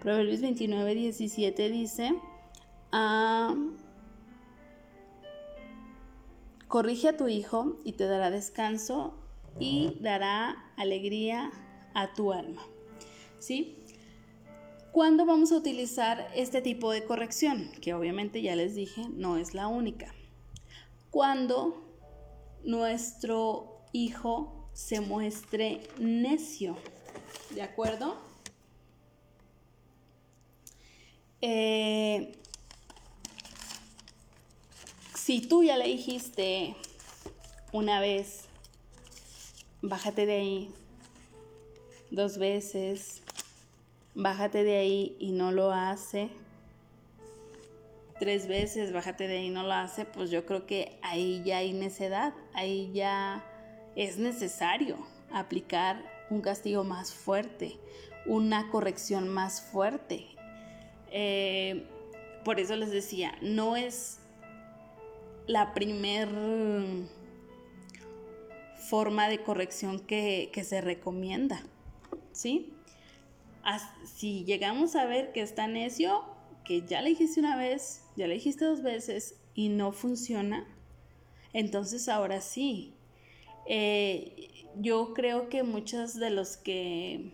Proverbios 0.00 0.40
29, 0.40 0.94
17 0.94 1.68
dice, 1.68 2.14
ah, 2.92 3.56
corrige 6.68 7.08
a 7.08 7.16
tu 7.16 7.26
hijo 7.26 7.76
y 7.82 7.94
te 7.94 8.06
dará 8.06 8.30
descanso 8.30 9.18
y 9.58 9.96
dará 9.98 10.64
alegría 10.76 11.50
a 11.92 12.14
tu 12.14 12.32
alma. 12.32 12.62
¿Sí? 13.40 13.84
¿Cuándo 14.92 15.26
vamos 15.26 15.52
a 15.52 15.56
utilizar 15.56 16.30
este 16.34 16.62
tipo 16.62 16.90
de 16.90 17.04
corrección? 17.04 17.70
Que 17.80 17.94
obviamente 17.94 18.42
ya 18.42 18.56
les 18.56 18.74
dije, 18.74 19.02
no 19.10 19.36
es 19.36 19.54
la 19.54 19.68
única. 19.68 20.14
Cuando 21.10 21.84
nuestro 22.64 23.82
hijo 23.92 24.70
se 24.72 25.00
muestre 25.00 25.82
necio. 25.98 26.76
¿De 27.50 27.62
acuerdo? 27.62 28.16
Eh, 31.40 32.32
si 35.14 35.40
tú 35.40 35.62
ya 35.62 35.76
le 35.76 35.86
dijiste 35.86 36.74
una 37.72 38.00
vez, 38.00 38.44
bájate 39.82 40.26
de 40.26 40.36
ahí, 40.36 40.74
dos 42.10 42.38
veces, 42.38 43.22
bájate 44.18 44.64
de 44.64 44.76
ahí 44.76 45.16
y 45.20 45.30
no 45.30 45.52
lo 45.52 45.70
hace, 45.72 46.28
tres 48.18 48.48
veces, 48.48 48.92
bájate 48.92 49.28
de 49.28 49.38
ahí 49.38 49.46
y 49.46 49.50
no 49.50 49.62
lo 49.62 49.72
hace, 49.72 50.04
pues 50.04 50.28
yo 50.30 50.44
creo 50.44 50.66
que 50.66 50.98
ahí 51.02 51.40
ya 51.44 51.58
hay 51.58 51.72
necedad, 51.72 52.34
ahí 52.52 52.90
ya 52.92 53.44
es 53.94 54.18
necesario 54.18 54.96
aplicar 55.32 56.02
un 56.30 56.40
castigo 56.40 56.82
más 56.82 57.14
fuerte, 57.14 57.78
una 58.26 58.68
corrección 58.70 59.28
más 59.28 59.60
fuerte. 59.60 60.26
Eh, 61.12 61.86
por 62.44 62.58
eso 62.58 62.74
les 62.74 62.90
decía, 62.90 63.38
no 63.40 63.76
es 63.76 64.18
la 65.46 65.74
primer 65.74 66.28
forma 68.90 69.28
de 69.28 69.38
corrección 69.44 70.00
que 70.00 70.64
se 70.64 70.80
recomienda. 70.80 71.62
¿sí? 72.32 72.72
Si 74.04 74.44
llegamos 74.44 74.96
a 74.96 75.04
ver 75.04 75.32
que 75.32 75.40
está 75.40 75.66
necio, 75.66 76.24
que 76.64 76.86
ya 76.86 77.02
le 77.02 77.10
dijiste 77.10 77.40
una 77.40 77.56
vez, 77.56 78.02
ya 78.16 78.26
le 78.26 78.34
dijiste 78.34 78.64
dos 78.64 78.82
veces 78.82 79.36
y 79.54 79.68
no 79.68 79.92
funciona, 79.92 80.66
entonces 81.52 82.08
ahora 82.08 82.40
sí. 82.40 82.94
Eh, 83.66 84.48
yo 84.76 85.12
creo 85.12 85.48
que 85.48 85.62
muchos 85.62 86.14
de 86.14 86.30
los 86.30 86.56
que 86.56 87.32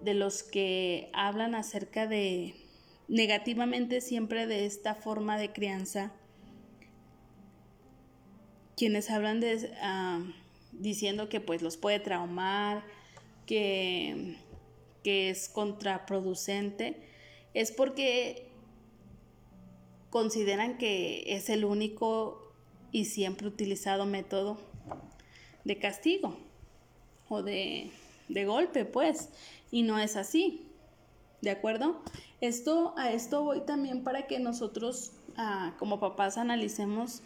de 0.00 0.14
los 0.14 0.44
que 0.44 1.10
hablan 1.12 1.54
acerca 1.56 2.06
de 2.06 2.54
negativamente 3.08 4.00
siempre 4.00 4.46
de 4.46 4.66
esta 4.66 4.94
forma 4.94 5.38
de 5.38 5.52
crianza, 5.52 6.12
quienes 8.76 9.10
hablan 9.10 9.40
de 9.40 9.72
ah, 9.82 10.20
diciendo 10.72 11.28
que 11.28 11.40
pues 11.40 11.62
los 11.62 11.76
puede 11.76 11.98
traumar, 11.98 12.84
que, 13.48 14.36
es 15.04 15.48
contraproducente, 15.48 17.00
es 17.54 17.72
porque 17.72 18.46
consideran 20.10 20.76
que 20.76 21.24
es 21.34 21.48
el 21.48 21.64
único 21.64 22.52
y 22.92 23.06
siempre 23.06 23.48
utilizado 23.48 24.04
método 24.04 24.58
de 25.64 25.78
castigo 25.78 26.36
o 27.30 27.42
de, 27.42 27.90
golpe, 28.28 28.84
pues, 28.84 29.30
y 29.70 29.80
no 29.80 29.98
es 29.98 30.16
así. 30.16 30.66
¿De 31.40 31.50
acuerdo? 31.50 32.02
Esto, 32.42 32.92
a 32.98 33.12
esto 33.12 33.44
voy 33.44 33.60
también 33.62 34.04
para 34.04 34.26
que 34.26 34.40
nosotros 34.40 35.12
ah, 35.38 35.74
como 35.78 36.00
papás 36.00 36.36
analicemos 36.36 37.22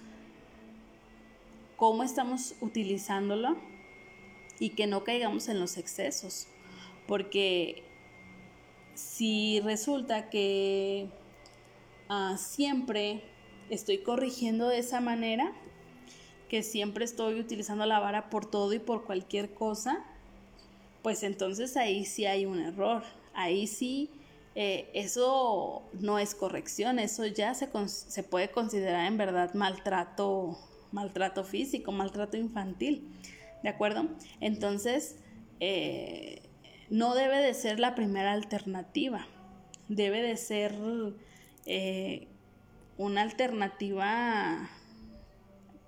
cómo 1.76 2.04
estamos 2.04 2.54
utilizándolo 2.60 3.56
y 4.62 4.70
que 4.70 4.86
no 4.86 5.02
caigamos 5.02 5.48
en 5.48 5.58
los 5.58 5.76
excesos, 5.76 6.46
porque 7.08 7.82
si 8.94 9.58
resulta 9.58 10.30
que 10.30 11.08
ah, 12.08 12.36
siempre 12.38 13.24
estoy 13.70 13.98
corrigiendo 13.98 14.68
de 14.68 14.78
esa 14.78 15.00
manera, 15.00 15.52
que 16.48 16.62
siempre 16.62 17.04
estoy 17.04 17.40
utilizando 17.40 17.86
la 17.86 17.98
vara 17.98 18.30
por 18.30 18.46
todo 18.46 18.72
y 18.72 18.78
por 18.78 19.04
cualquier 19.04 19.52
cosa, 19.52 20.04
pues 21.02 21.24
entonces 21.24 21.76
ahí 21.76 22.04
sí 22.04 22.26
hay 22.26 22.46
un 22.46 22.60
error, 22.60 23.02
ahí 23.34 23.66
sí 23.66 24.10
eh, 24.54 24.88
eso 24.94 25.82
no 25.94 26.20
es 26.20 26.36
corrección, 26.36 27.00
eso 27.00 27.26
ya 27.26 27.52
se, 27.54 27.68
se, 27.88 28.22
puede 28.22 28.52
considerar 28.52 29.06
en 29.06 29.18
verdad 29.18 29.54
maltrato, 29.54 30.56
maltrato 30.92 31.42
físico, 31.42 31.90
maltrato 31.90 32.36
infantil, 32.36 33.10
¿de 33.62 33.68
acuerdo? 33.68 34.08
Entonces, 34.40 35.16
eh, 35.60 36.42
no 36.90 37.14
debe 37.14 37.38
de 37.38 37.54
ser 37.54 37.80
la 37.80 37.94
primera 37.94 38.32
alternativa, 38.32 39.26
debe 39.88 40.22
de 40.22 40.36
ser 40.36 40.74
eh, 41.66 42.28
una 42.96 43.22
alternativa, 43.22 44.70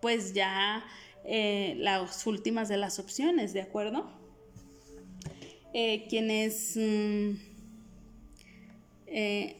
pues 0.00 0.34
ya 0.34 0.84
las 1.26 2.26
últimas 2.26 2.68
de 2.68 2.76
las 2.76 2.98
opciones, 2.98 3.52
¿de 3.52 3.62
acuerdo? 3.62 4.10
quienes... 6.08 6.76
Mm, 6.76 7.54
eh, 9.16 9.56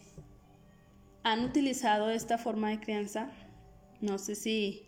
han 1.22 1.44
utilizado 1.44 2.10
esta 2.10 2.38
forma 2.38 2.70
de 2.70 2.80
crianza. 2.80 3.30
No 4.00 4.18
sé 4.18 4.34
si, 4.34 4.82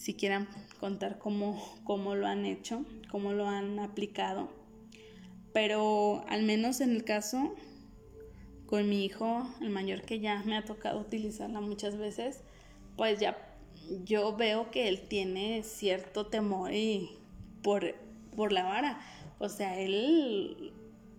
si 0.00 0.14
quieran 0.14 0.48
contar 0.80 1.18
cómo, 1.18 1.62
cómo 1.84 2.14
lo 2.14 2.26
han 2.26 2.46
hecho, 2.46 2.86
cómo 3.10 3.34
lo 3.34 3.46
han 3.46 3.78
aplicado. 3.78 4.48
Pero 5.52 6.24
al 6.28 6.42
menos 6.44 6.80
en 6.80 6.96
el 6.96 7.04
caso 7.04 7.54
con 8.64 8.88
mi 8.88 9.04
hijo, 9.04 9.46
el 9.60 9.68
mayor 9.68 10.00
que 10.00 10.18
ya 10.18 10.42
me 10.46 10.56
ha 10.56 10.64
tocado 10.64 11.00
utilizarla 11.00 11.60
muchas 11.60 11.98
veces, 11.98 12.40
pues 12.96 13.20
ya 13.20 13.36
yo 14.04 14.34
veo 14.34 14.70
que 14.70 14.88
él 14.88 15.02
tiene 15.06 15.62
cierto 15.64 16.28
temor 16.28 16.72
y 16.72 17.10
por, 17.62 17.94
por 18.34 18.52
la 18.52 18.62
vara. 18.62 19.00
O 19.38 19.50
sea, 19.50 19.78
él 19.78 20.72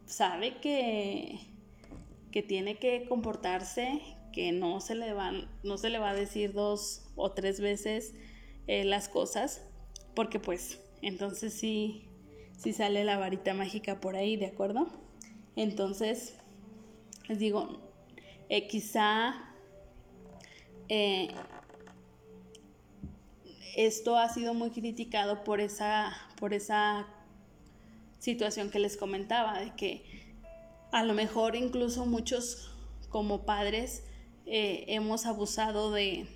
sabe 0.08 0.58
que 0.58 1.52
que 2.32 2.42
tiene 2.42 2.78
que 2.78 3.06
comportarse, 3.08 4.02
que 4.34 4.52
no 4.52 4.80
se 4.80 4.96
le, 4.96 5.14
van, 5.14 5.48
no 5.64 5.78
se 5.78 5.90
le 5.90 6.00
va 6.00 6.12
a 6.12 6.16
decir 6.16 6.54
dos 6.54 7.04
o 7.16 7.32
tres 7.32 7.60
veces 7.60 8.14
eh, 8.68 8.86
las 8.86 9.10
cosas, 9.10 9.62
porque 10.16 10.40
pues 10.40 10.80
entonces 11.02 11.54
sí, 11.54 12.08
sí 12.58 12.74
sale 12.74 13.04
la 13.04 13.18
varita 13.18 13.54
mágica 13.54 14.00
por 14.00 14.16
ahí, 14.16 14.38
¿de 14.38 14.46
acuerdo? 14.46 14.88
Entonces, 15.56 16.36
les 17.28 17.40
digo, 17.40 17.80
eh, 18.50 18.68
quizá 18.68 19.34
eh, 20.90 21.30
esto 23.76 24.18
ha 24.18 24.30
sido 24.30 24.54
muy 24.54 24.70
criticado 24.70 25.44
por 25.44 25.60
esa, 25.60 26.14
por 26.40 26.54
esa 26.54 27.08
situación 28.20 28.70
que 28.70 28.80
les 28.80 28.96
comentaba, 28.96 29.60
de 29.60 29.76
que 29.76 30.36
a 30.92 31.04
lo 31.04 31.14
mejor 31.14 31.56
incluso 31.56 32.06
muchos 32.06 32.72
como 33.10 33.46
padres 33.46 34.04
hemos 34.46 35.26
abusado 35.26 35.92
de, 35.92 36.28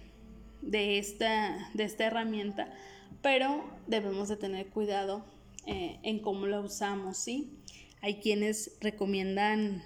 esta, 0.71 1.69
de 1.73 1.83
esta 1.83 2.05
herramienta, 2.05 2.73
pero 3.21 3.63
debemos 3.87 4.27
de 4.29 4.37
tener 4.37 4.67
cuidado 4.67 5.25
eh, 5.65 5.99
en 6.03 6.19
cómo 6.19 6.45
la 6.47 6.59
usamos, 6.59 7.17
¿sí? 7.17 7.59
Hay 8.01 8.19
quienes 8.19 8.77
recomiendan 8.81 9.83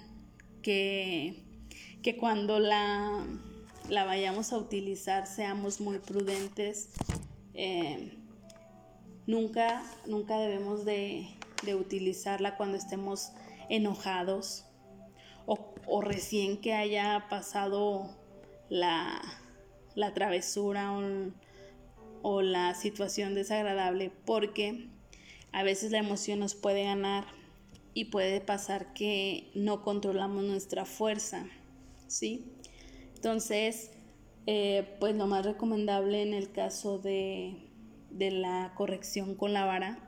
que, 0.62 1.42
que 2.02 2.16
cuando 2.16 2.58
la, 2.58 3.24
la, 3.88 4.04
vayamos 4.04 4.52
a 4.52 4.58
utilizar 4.58 5.26
seamos 5.26 5.80
muy 5.80 5.98
prudentes. 5.98 6.90
Eh, 7.54 8.18
nunca, 9.26 9.82
nunca 10.06 10.38
debemos 10.38 10.84
de, 10.84 11.28
de 11.64 11.74
utilizarla 11.74 12.56
cuando 12.56 12.76
estemos 12.76 13.32
enojados 13.68 14.66
o, 15.86 16.00
recién 16.02 16.60
que 16.60 16.74
haya 16.74 17.26
pasado 17.28 18.16
la, 18.68 19.20
travesura 20.14 20.92
o, 22.22 22.42
la 22.42 22.74
situación 22.74 23.34
desagradable 23.34 24.12
porque 24.24 24.88
a 25.52 25.62
veces 25.62 25.90
la 25.90 25.98
emoción 25.98 26.38
nos 26.38 26.54
puede 26.54 26.84
ganar 26.84 27.24
y 27.94 28.06
puede 28.06 28.40
pasar 28.40 28.92
que 28.92 29.50
no 29.54 29.82
controlamos 29.82 30.44
nuestra 30.44 30.84
fuerza, 30.84 31.46
¿sí? 32.06 32.44
Entonces, 33.16 33.90
eh, 34.46 34.96
pues 35.00 35.16
lo 35.16 35.26
más 35.26 35.44
recomendable 35.44 36.22
en 36.22 36.34
el 36.34 36.52
caso 36.52 36.98
de, 36.98 37.56
de 38.10 38.30
la 38.30 38.72
corrección 38.76 39.34
con 39.34 39.52
la 39.52 39.64
vara 39.64 39.98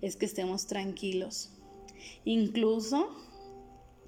es 0.00 0.16
que 0.16 0.26
estemos 0.26 0.66
tranquilos, 0.66 1.50
Incluso 2.24 3.08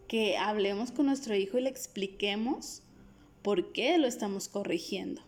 que 0.09 0.37
hablemos 0.37 0.91
con 0.91 1.07
nuestro 1.07 1.35
hijo 1.35 1.59
y 1.59 1.62
le 1.62 1.70
expliquemos 1.70 2.83
por 3.43 3.72
qué 3.72 3.99
lo 3.99 4.07
estamos 4.07 4.49
corrigiendo. 4.49 5.22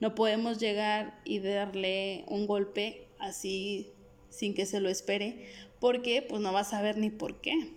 No 0.00 0.14
podemos 0.14 0.58
llegar 0.58 1.20
y 1.24 1.40
darle 1.40 2.24
un 2.28 2.46
golpe 2.46 3.08
así 3.18 3.92
sin 4.28 4.54
que 4.54 4.66
se 4.66 4.80
lo 4.80 4.88
espere, 4.88 5.46
porque 5.80 6.22
pues 6.22 6.40
no 6.40 6.52
va 6.52 6.60
a 6.60 6.64
saber 6.64 6.98
ni 6.98 7.10
por 7.10 7.40
qué. 7.40 7.72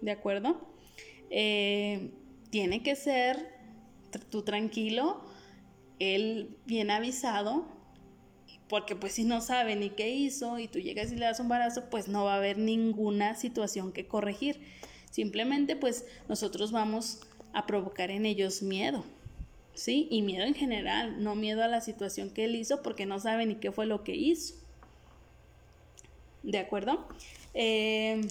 ¿De 0.00 0.10
acuerdo? 0.10 0.68
Eh, 1.30 2.10
tiene 2.50 2.82
que 2.82 2.94
ser 2.94 3.52
tú 4.30 4.42
tranquilo, 4.42 5.24
él 5.98 6.56
bien 6.66 6.90
avisado 6.90 7.74
porque 8.68 8.96
pues 8.96 9.12
si 9.12 9.24
no 9.24 9.40
sabe 9.40 9.76
ni 9.76 9.90
qué 9.90 10.10
hizo 10.10 10.58
y 10.58 10.68
tú 10.68 10.78
llegas 10.78 11.12
y 11.12 11.16
le 11.16 11.26
das 11.26 11.40
un 11.40 11.48
barazo, 11.48 11.90
pues 11.90 12.08
no 12.08 12.24
va 12.24 12.34
a 12.34 12.36
haber 12.38 12.58
ninguna 12.58 13.34
situación 13.34 13.92
que 13.92 14.06
corregir. 14.06 14.60
Simplemente 15.10 15.76
pues 15.76 16.06
nosotros 16.28 16.72
vamos 16.72 17.20
a 17.54 17.66
provocar 17.66 18.10
en 18.10 18.26
ellos 18.26 18.62
miedo, 18.62 19.04
¿sí? 19.74 20.08
Y 20.10 20.22
miedo 20.22 20.44
en 20.44 20.54
general, 20.54 21.22
no 21.22 21.34
miedo 21.34 21.62
a 21.62 21.68
la 21.68 21.80
situación 21.80 22.30
que 22.30 22.44
él 22.44 22.56
hizo 22.56 22.82
porque 22.82 23.06
no 23.06 23.18
sabe 23.20 23.46
ni 23.46 23.54
qué 23.54 23.72
fue 23.72 23.86
lo 23.86 24.04
que 24.04 24.14
hizo. 24.14 24.54
¿De 26.42 26.58
acuerdo? 26.58 27.06
Em, 27.54 28.28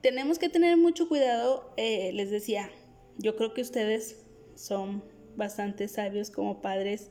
tenemos 0.00 0.38
que 0.38 0.48
tener 0.48 0.76
mucho 0.76 1.08
cuidado, 1.08 1.72
eh, 1.76 2.10
les 2.14 2.30
decía, 2.30 2.70
yo 3.18 3.36
creo 3.36 3.54
que 3.54 3.60
ustedes 3.60 4.16
son 4.56 5.04
bastante 5.36 5.88
sabios 5.88 6.30
como 6.30 6.60
padres 6.60 7.10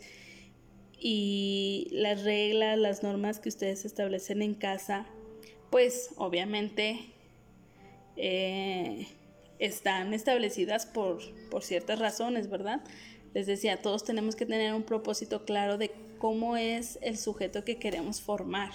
y 1.00 1.88
las 1.92 2.24
reglas, 2.24 2.78
las 2.78 3.04
normas 3.04 3.40
que 3.40 3.50
ustedes 3.50 3.86
establecen 3.86 4.42
en 4.42 4.54
casa, 4.54 5.06
pues 5.70 6.10
obviamente 6.18 7.14
eh, 8.22 9.08
están 9.60 10.14
establecidas 10.14 10.86
por, 10.86 11.22
por 11.50 11.64
ciertas 11.64 12.00
razones, 12.00 12.50
¿verdad? 12.50 12.82
Les 13.34 13.48
decía, 13.48 13.82
todos 13.82 14.04
tenemos 14.04 14.36
que 14.36 14.46
tener 14.46 14.74
un 14.74 14.84
propósito 14.84 15.46
claro 15.46 15.78
de 15.78 15.92
cómo 16.18 16.58
es 16.58 17.00
el 17.02 17.18
sujeto 17.18 17.64
que 17.64 17.78
queremos 17.78 18.22
formar. 18.22 18.72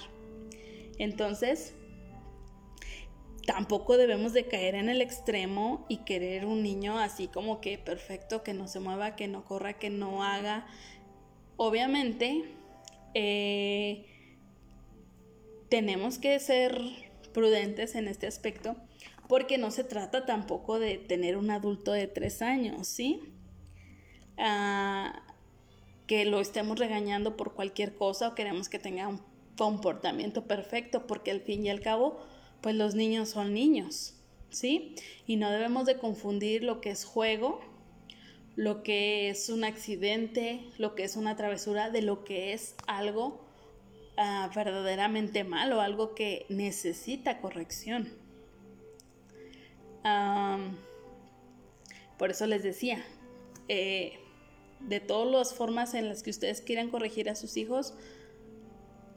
Entonces, 0.99 1.75
tampoco 3.47 3.99
debemos 3.99 4.33
de 4.33 4.47
caer 4.47 4.77
en 4.77 4.89
el 4.89 5.03
extremo 5.03 5.85
y 5.91 5.99
querer 5.99 6.47
un 6.47 6.63
niño 6.63 6.99
así 6.99 7.29
como 7.29 7.61
que 7.61 7.77
perfecto, 7.77 8.43
que 8.43 8.55
no 8.55 8.67
se 8.67 8.81
mueva, 8.81 9.15
que 9.15 9.29
no 9.29 9.45
corra, 9.45 9.75
que 9.75 9.91
no 9.91 10.25
haga. 10.25 10.67
Obviamente, 11.59 12.45
eh, 13.13 14.07
tenemos 15.69 16.19
que 16.19 16.39
ser 16.41 16.81
prudentes 17.35 17.95
en 17.95 18.09
este 18.09 18.27
aspecto 18.27 18.77
porque 19.29 19.59
no 19.59 19.71
se 19.71 19.85
trata 19.85 20.27
tampoco 20.27 20.79
de 20.79 20.99
tener 20.99 21.37
un 21.37 21.51
adulto 21.51 21.93
de 21.93 22.07
tres 22.07 22.43
años, 22.43 22.87
¿sí? 22.87 23.21
Ah, 24.37 25.23
que 26.07 26.25
lo 26.25 26.41
estemos 26.41 26.79
regañando 26.79 27.37
por 27.37 27.55
cualquier 27.55 27.95
cosa 27.95 28.29
o 28.29 28.35
queremos 28.35 28.69
que 28.69 28.79
tenga 28.79 29.09
un 29.09 29.21
comportamiento 29.57 30.47
perfecto 30.47 31.07
porque 31.07 31.31
al 31.31 31.41
fin 31.41 31.65
y 31.65 31.71
al 31.71 31.81
cabo 31.81 32.21
pues 32.61 32.75
los 32.75 32.95
niños 32.95 33.31
son 33.31 33.55
niños, 33.55 34.15
¿sí? 34.51 34.95
Y 35.27 35.37
no 35.37 35.51
debemos 35.51 35.87
de 35.87 35.99
confundir 35.99 36.65
lo 36.65 36.81
que 36.81 36.91
es 36.91 37.05
juego, 37.05 37.61
lo 38.57 38.83
que 38.83 39.29
es 39.29 39.49
un 39.49 39.65
accidente, 39.65 40.65
lo 40.79 40.95
que 40.95 41.05
es 41.05 41.17
una 41.17 41.37
travesura, 41.37 41.91
de 41.91 42.03
lo 42.03 42.25
que 42.25 42.53
es 42.53 42.75
algo 42.87 43.45
ah, 44.17 44.51
verdaderamente 44.55 45.45
malo, 45.45 45.81
algo 45.81 46.15
que 46.15 46.47
necesita 46.49 47.41
corrección. 47.41 48.24
Por 52.19 52.31
eso 52.31 52.47
les 52.47 52.63
decía, 52.63 53.05
eh, 53.69 54.19
de 54.81 55.01
todas 55.01 55.31
las 55.31 55.55
formas 55.55 55.95
en 55.95 56.09
las 56.09 56.23
que 56.23 56.31
ustedes 56.31 56.61
quieran 56.61 56.91
corregir 56.91 57.31
a 57.31 57.35
sus 57.35 57.57
hijos, 57.57 57.95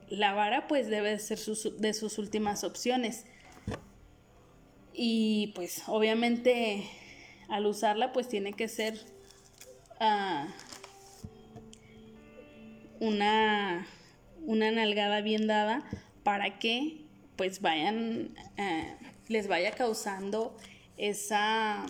la 0.09 0.33
vara 0.33 0.67
pues 0.67 0.87
debe 0.87 1.19
ser 1.19 1.39
de 1.77 1.93
sus 1.93 2.17
últimas 2.17 2.63
opciones. 2.63 3.25
Y 4.93 5.51
pues 5.55 5.83
obviamente 5.87 6.89
al 7.49 7.65
usarla 7.65 8.13
pues 8.13 8.27
tiene 8.27 8.53
que 8.53 8.67
ser 8.67 8.99
ah, 9.99 10.47
una, 12.99 13.85
una 14.45 14.71
nalgada 14.71 15.21
bien 15.21 15.47
dada 15.47 15.83
para 16.23 16.59
que 16.59 17.05
pues 17.35 17.61
vayan, 17.61 18.35
eh, 18.57 18.95
les 19.27 19.47
vaya 19.47 19.71
causando 19.71 20.57
esa, 20.97 21.85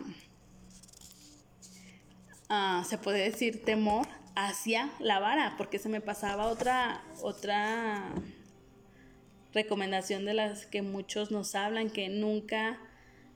ah, 2.50 2.84
se 2.88 2.98
puede 2.98 3.30
decir, 3.30 3.64
temor 3.64 4.08
hacia 4.36 4.92
la 5.00 5.20
vara, 5.20 5.56
porque 5.58 5.80
se 5.80 5.90
me 5.90 6.02
pasaba 6.02 6.48
otra, 6.48 7.04
otra 7.22 8.14
recomendación 9.54 10.26
de 10.26 10.34
las 10.34 10.66
que 10.66 10.82
muchos 10.82 11.32
nos 11.32 11.56
hablan, 11.56 11.90
que 11.90 12.10
nunca 12.10 12.80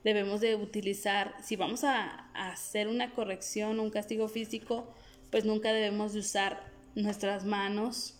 debemos 0.04 0.40
de 0.40 0.54
utilizar, 0.54 1.34
si 1.42 1.56
vamos 1.56 1.84
a, 1.84 2.28
hacer 2.34 2.88
una 2.88 3.12
corrección, 3.12 3.80
un 3.80 3.90
castigo 3.90 4.28
físico, 4.28 4.94
pues 5.30 5.44
nunca 5.44 5.72
debemos 5.72 6.12
de 6.12 6.20
usar 6.20 6.70
nuestras 6.94 7.44
manos 7.44 8.18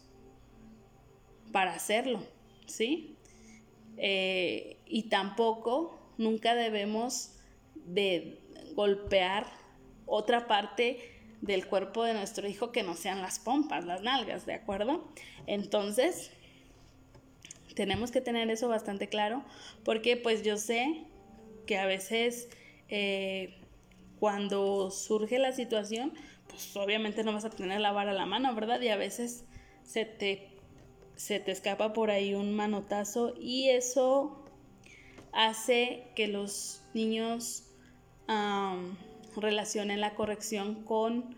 para 1.50 1.74
hacerlo, 1.74 2.24
¿sí? 2.66 3.16
Eh, 3.96 4.78
y 4.86 5.04
tampoco 5.04 5.98
nunca 6.18 6.54
debemos 6.54 7.31
de 7.86 8.40
golpear 8.74 9.46
otra 10.06 10.46
parte 10.46 10.98
del 11.40 11.66
cuerpo 11.66 12.04
de 12.04 12.14
nuestro 12.14 12.48
hijo 12.48 12.72
que 12.72 12.82
no 12.82 12.94
sean 12.94 13.20
las 13.20 13.38
pompas, 13.38 13.84
las 13.84 14.02
nalgas, 14.02 14.46
¿de 14.46 14.54
acuerdo? 14.54 15.04
Entonces, 15.46 16.30
tenemos 17.74 18.10
que 18.10 18.20
tener 18.20 18.50
eso 18.50 18.68
bastante 18.68 19.08
claro 19.08 19.42
porque 19.84 20.16
pues 20.16 20.42
yo 20.42 20.56
sé 20.56 21.04
que 21.66 21.78
a 21.78 21.86
veces 21.86 22.48
eh, 22.88 23.54
cuando 24.20 24.90
surge 24.90 25.38
la 25.38 25.52
situación, 25.52 26.12
pues 26.48 26.76
obviamente 26.76 27.24
no 27.24 27.32
vas 27.32 27.44
a 27.44 27.50
tener 27.50 27.80
la 27.80 27.92
vara 27.92 28.12
a 28.12 28.14
la 28.14 28.26
mano, 28.26 28.54
¿verdad? 28.54 28.80
Y 28.80 28.88
a 28.88 28.96
veces 28.96 29.44
se 29.82 30.04
te, 30.04 30.50
se 31.16 31.40
te 31.40 31.50
escapa 31.50 31.92
por 31.92 32.10
ahí 32.10 32.34
un 32.34 32.54
manotazo 32.54 33.34
y 33.40 33.70
eso 33.70 34.44
hace 35.32 36.04
que 36.14 36.28
los 36.28 36.82
niños 36.94 37.64
relacionen 39.36 40.00
la 40.00 40.14
corrección 40.14 40.82
con, 40.84 41.34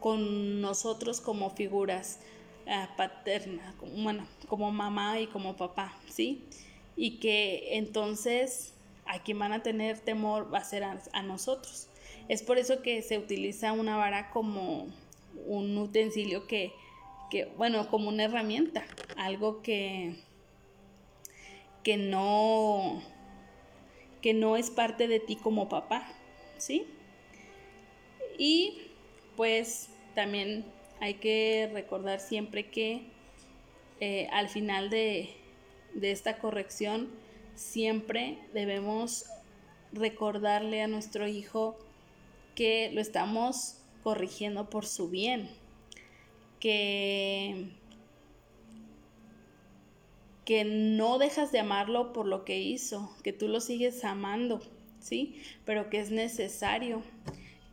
con 0.00 0.60
nosotros 0.60 1.20
como 1.20 1.50
figuras 1.50 2.20
uh, 2.66 2.96
paternas, 2.96 3.74
bueno, 3.96 4.26
como 4.48 4.70
mamá 4.72 5.20
y 5.20 5.26
como 5.26 5.56
papá, 5.56 5.94
¿sí? 6.08 6.44
y 6.96 7.18
que 7.18 7.76
entonces 7.76 8.74
a 9.06 9.22
quien 9.22 9.38
van 9.38 9.52
a 9.52 9.62
tener 9.62 9.98
temor 9.98 10.52
va 10.52 10.58
a 10.58 10.64
ser 10.64 10.84
a, 10.84 11.22
nosotros. 11.22 11.88
Es 12.28 12.42
por 12.42 12.58
eso 12.58 12.82
que 12.82 13.02
se 13.02 13.18
utiliza 13.18 13.72
una 13.72 13.96
vara 13.96 14.30
como 14.30 14.86
un 15.46 15.76
utensilio 15.76 16.46
que, 16.46 16.72
que, 17.30 17.46
bueno, 17.56 17.88
como 17.88 18.08
una 18.08 18.24
herramienta, 18.24 18.84
algo 19.16 19.62
que, 19.62 20.16
que 21.82 21.96
no, 21.96 23.02
que 24.22 24.34
no 24.34 24.56
es 24.56 24.70
parte 24.70 25.08
de 25.08 25.20
ti 25.20 25.36
como 25.36 25.68
papá, 25.68 26.08
¿sí? 26.56 26.86
Y 28.38 28.78
pues 29.36 29.88
también 30.14 30.64
hay 31.00 31.14
que 31.14 31.68
recordar 31.72 32.20
siempre 32.20 32.70
que 32.70 33.02
eh, 34.00 34.28
al 34.32 34.48
final 34.48 34.88
de, 34.90 35.30
de 35.94 36.12
esta 36.12 36.38
corrección, 36.38 37.10
siempre 37.54 38.38
debemos 38.52 39.26
recordarle 39.92 40.82
a 40.82 40.88
nuestro 40.88 41.26
hijo 41.28 41.76
que 42.54 42.90
lo 42.92 43.00
estamos 43.00 43.78
corrigiendo 44.02 44.68
por 44.70 44.86
su 44.86 45.08
bien, 45.08 45.50
que, 46.60 47.68
que 50.44 50.64
no 50.64 51.18
dejas 51.18 51.52
de 51.52 51.60
amarlo 51.60 52.12
por 52.12 52.26
lo 52.26 52.44
que 52.44 52.58
hizo, 52.58 53.14
que 53.22 53.32
tú 53.32 53.48
lo 53.48 53.60
sigues 53.60 54.04
amando, 54.04 54.60
¿sí? 55.00 55.40
Pero 55.64 55.90
que 55.90 56.00
es 56.00 56.10
necesario 56.10 57.02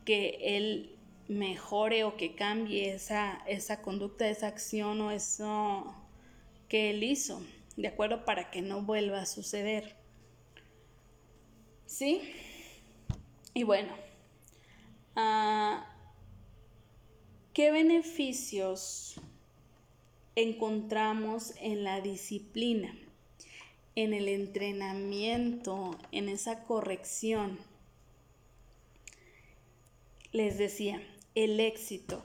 que 0.04 0.38
él 0.42 0.96
mejore 1.28 2.04
o 2.04 2.16
que 2.16 2.34
cambie 2.34 2.92
esa, 2.92 3.42
esa 3.46 3.82
conducta, 3.82 4.28
esa 4.28 4.46
acción 4.46 5.00
o 5.00 5.10
eso 5.10 5.94
que 6.68 6.90
él 6.90 7.02
hizo. 7.02 7.40
¿de 7.80 7.88
acuerdo? 7.88 8.24
Para 8.24 8.50
que 8.50 8.62
no 8.62 8.82
vuelva 8.82 9.22
a 9.22 9.26
suceder. 9.26 9.96
¿Sí? 11.86 12.22
Y 13.54 13.64
bueno, 13.64 13.92
ah, 15.16 15.86
¿qué 17.52 17.72
beneficios 17.72 19.20
encontramos 20.42 21.54
en 21.60 21.84
la 21.84 22.00
disciplina, 22.00 22.94
en 23.94 24.14
el 24.14 24.28
entrenamiento, 24.28 25.96
en 26.12 26.28
esa 26.28 26.64
corrección? 26.64 27.58
Les 30.32 30.58
decía, 30.58 31.02
el 31.34 31.60
éxito, 31.60 32.24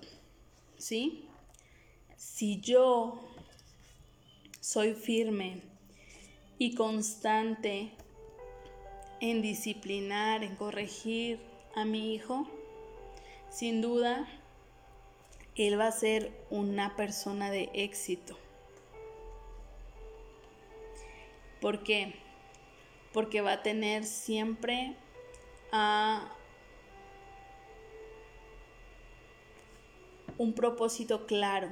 ¿sí? 0.77 1.27
Si 2.17 2.59
yo 2.61 3.19
soy 4.59 4.93
firme 4.93 5.61
y 6.57 6.75
constante 6.75 7.91
en 9.21 9.41
disciplinar, 9.41 10.43
en 10.43 10.55
corregir 10.55 11.39
a 11.75 11.85
mi 11.85 12.13
hijo, 12.13 12.47
sin 13.49 13.81
duda, 13.81 14.27
él 15.55 15.79
va 15.79 15.87
a 15.87 15.91
ser 15.91 16.31
una 16.49 16.95
persona 16.95 17.49
de 17.49 17.69
éxito. 17.73 18.37
¿Por 21.61 21.83
qué? 21.83 22.13
Porque 23.13 23.41
va 23.41 23.53
a 23.53 23.63
tener 23.63 24.03
siempre 24.03 24.95
a 25.71 26.29
un 30.37 30.53
propósito 30.53 31.25
claro 31.25 31.69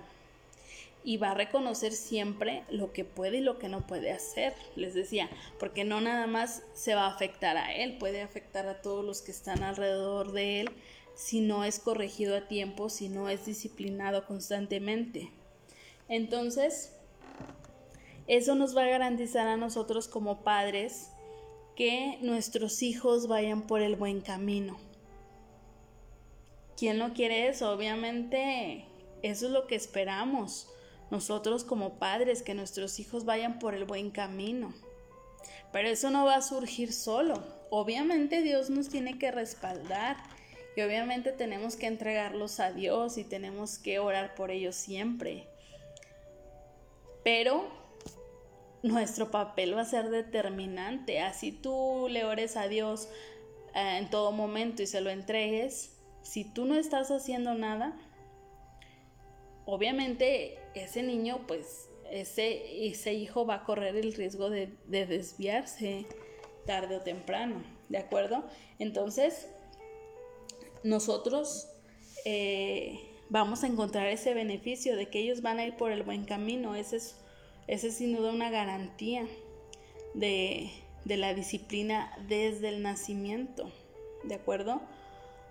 y 1.04 1.18
va 1.18 1.32
a 1.32 1.34
reconocer 1.34 1.92
siempre 1.92 2.64
lo 2.70 2.94
que 2.94 3.04
puede 3.04 3.40
y 3.40 3.42
lo 3.42 3.60
que 3.60 3.68
no 3.68 3.86
puede 3.86 4.12
hacer, 4.12 4.56
les 4.76 4.94
decía, 4.94 5.30
porque 5.60 5.84
no 5.84 6.00
nada 6.00 6.28
más 6.28 6.64
se 6.74 6.96
va 6.96 7.08
a 7.08 7.14
afectar 7.14 7.58
a 7.58 7.74
él, 7.74 7.98
puede 7.98 8.22
afectar 8.22 8.68
a 8.68 8.82
todos 8.82 9.04
los 9.04 9.22
que 9.22 9.32
están 9.32 9.64
alrededor 9.64 10.32
de 10.32 10.62
él 10.62 10.70
si 11.16 11.42
no 11.42 11.64
es 11.64 11.80
corregido 11.80 12.36
a 12.36 12.48
tiempo, 12.48 12.90
si 12.90 13.10
no 13.10 13.30
es 13.30 13.46
disciplinado 13.46 14.26
constantemente. 14.26 15.32
Entonces, 16.08 16.94
eso 18.28 18.56
nos 18.56 18.76
va 18.76 18.84
a 18.84 18.88
garantizar 18.88 19.48
a 19.48 19.58
nosotros 19.58 20.08
como 20.08 20.44
padres 20.44 21.10
que 21.76 22.18
nuestros 22.22 22.82
hijos 22.84 23.28
vayan 23.28 23.68
por 23.68 23.82
el 23.82 23.96
buen 23.96 24.22
camino. 24.22 24.78
¿Quién 26.78 26.98
no 26.98 27.14
quiere 27.14 27.48
eso? 27.48 27.72
Obviamente, 27.72 28.86
eso 29.22 29.46
es 29.48 29.52
lo 29.52 29.68
que 29.68 29.76
esperamos 29.76 30.68
nosotros 31.12 31.64
como 31.64 32.00
padres, 32.00 32.42
que 32.42 32.56
nuestros 32.56 33.00
hijos 33.00 33.26
vayan 33.26 33.60
por 33.60 33.76
el 33.76 33.86
buen 33.86 34.10
camino. 34.10 34.74
Pero 35.72 35.90
eso 35.90 36.10
no 36.10 36.26
va 36.26 36.36
a 36.36 36.42
surgir 36.42 36.92
solo. 36.92 37.44
Obviamente 37.70 38.42
Dios 38.42 38.70
nos 38.70 38.90
tiene 38.90 39.18
que 39.18 39.32
respaldar 39.32 40.18
y 40.76 40.82
obviamente 40.82 41.32
tenemos 41.32 41.76
que 41.76 41.88
entregarlos 41.88 42.60
a 42.60 42.72
Dios 42.72 43.18
y 43.18 43.24
tenemos 43.24 43.78
que 43.78 44.00
orar 44.00 44.36
por 44.36 44.52
ellos 44.52 44.76
siempre. 44.76 45.48
Pero 47.24 47.68
nuestro 48.82 49.32
papel 49.32 49.76
va 49.76 49.82
a 49.82 49.86
ser 49.86 50.10
determinante. 50.10 51.22
Así 51.22 51.52
tú 51.52 52.08
le 52.10 52.26
ores 52.26 52.58
a 52.58 52.68
Dios 52.68 53.08
eh, 53.74 53.98
en 54.00 54.10
todo 54.10 54.32
momento 54.32 54.84
y 54.84 54.88
se 54.88 55.02
lo 55.02 55.10
entregues. 55.10 55.98
Si 56.22 56.44
tú 56.44 56.66
no 56.66 56.76
estás 56.76 57.12
haciendo 57.12 57.54
nada, 57.54 57.98
obviamente 59.66 60.60
ese 60.74 61.04
niño, 61.04 61.42
pues 61.48 61.90
ese, 62.12 62.88
ese 62.88 63.14
hijo 63.14 63.46
va 63.46 63.56
a 63.56 63.64
correr 63.64 63.96
el 63.96 64.14
riesgo 64.14 64.50
de, 64.50 64.72
desviarse 64.88 66.06
tarde 66.66 66.98
o 66.98 67.02
temprano, 67.02 67.64
¿de 67.90 67.98
acuerdo? 67.98 68.46
Entonces, 68.80 69.50
nosotros 70.84 71.68
eh, 72.26 73.00
vamos 73.30 73.64
a 73.64 73.68
encontrar 73.68 74.08
ese 74.08 74.34
beneficio 74.34 74.96
de 74.96 75.10
que 75.10 75.20
ellos 75.20 75.42
van 75.42 75.60
a 75.60 75.66
ir 75.66 75.76
por 75.76 75.92
el 75.92 76.04
buen 76.04 76.26
camino. 76.26 76.76
Ese 76.76 76.98
es, 76.98 77.16
ese 77.68 77.88
es 77.88 77.96
sin 77.96 78.16
duda 78.16 78.32
una 78.32 78.50
garantía 78.50 79.26
de, 80.14 80.72
de 81.06 81.18
la 81.18 81.34
disciplina 81.34 82.16
desde 82.28 82.70
el 82.70 82.82
nacimiento, 82.82 83.72
¿de 84.24 84.36
acuerdo? 84.36 84.82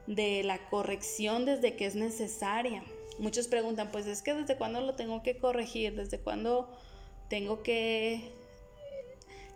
de 0.07 0.43
la 0.43 0.69
corrección 0.69 1.45
desde 1.45 1.77
que 1.77 1.87
es 1.87 1.95
necesaria. 1.95 2.83
Muchos 3.19 3.49
preguntan, 3.49 3.91
pues 3.91 4.07
es 4.07 4.23
que 4.23 4.35
desde 4.35 4.57
cuándo 4.57 4.81
lo 4.81 4.95
tengo 4.95 5.23
que 5.23 5.37
corregir, 5.39 5.95
desde 5.95 6.19
cuándo 6.19 6.69
tengo 7.29 7.63
que 7.63 8.33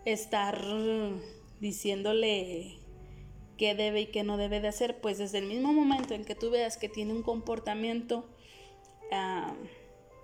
estar 0.05 0.63
diciéndole 1.59 2.77
qué 3.57 3.75
debe 3.75 4.01
y 4.01 4.05
qué 4.07 4.23
no 4.23 4.37
debe 4.37 4.61
de 4.61 4.69
hacer, 4.69 5.01
pues 5.01 5.17
desde 5.17 5.39
el 5.39 5.45
mismo 5.45 5.73
momento 5.73 6.13
en 6.13 6.23
que 6.23 6.35
tú 6.35 6.49
veas 6.49 6.77
que 6.77 6.87
tiene 6.87 7.13
un 7.13 7.23
comportamiento 7.23 8.29
ah, 9.11 9.55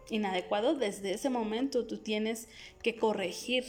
inadecuado, 0.09 0.75
desde 0.75 1.13
ese 1.13 1.29
momento 1.29 1.85
tú 1.85 1.97
tienes 1.97 2.47
que 2.81 2.95
corregir. 2.95 3.65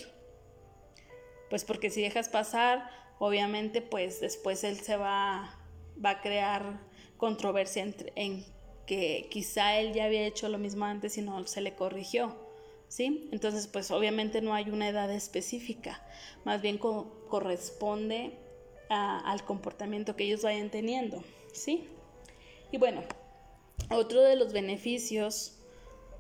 Pues 1.51 1.65
porque 1.65 1.91
si 1.91 2.03
dejas 2.03 2.29
pasar, 2.29 2.89
obviamente 3.19 3.81
pues 3.81 4.21
después 4.21 4.65
él 4.65 4.77
se 4.77 4.97
va, 4.97 5.59
va 6.05 6.11
a 6.11 6.21
crear 6.21 6.81
controversia 7.17 7.83
entre, 7.83 8.13
en 8.17 8.45
que 8.87 9.29
quizá 9.31 9.79
él 9.79 9.95
ya 9.95 10.05
había 10.05 10.27
hecho 10.27 10.49
lo 10.49 10.59
mismo 10.59 10.85
antes 10.85 11.17
y 11.17 11.23
no 11.23 11.47
se 11.47 11.61
le 11.61 11.75
corrigió. 11.75 12.43
¿Sí? 12.87 13.29
Entonces, 13.33 13.67
pues 13.67 13.91
obviamente 13.91 14.41
no 14.41 14.55
hay 14.55 14.71
una 14.71 14.89
edad 14.89 15.11
específica, 15.11 16.07
más 16.45 16.63
bien 16.63 16.79
corresponde 16.79 18.39
al 18.95 19.45
comportamiento 19.45 20.17
que 20.17 20.25
ellos 20.25 20.43
vayan 20.43 20.71
teniendo, 20.71 21.23
¿sí? 21.53 21.89
Y 22.73 22.79
bueno, 22.79 23.03
otro 23.91 24.23
de 24.23 24.37
los 24.37 24.53
beneficios 24.53 25.57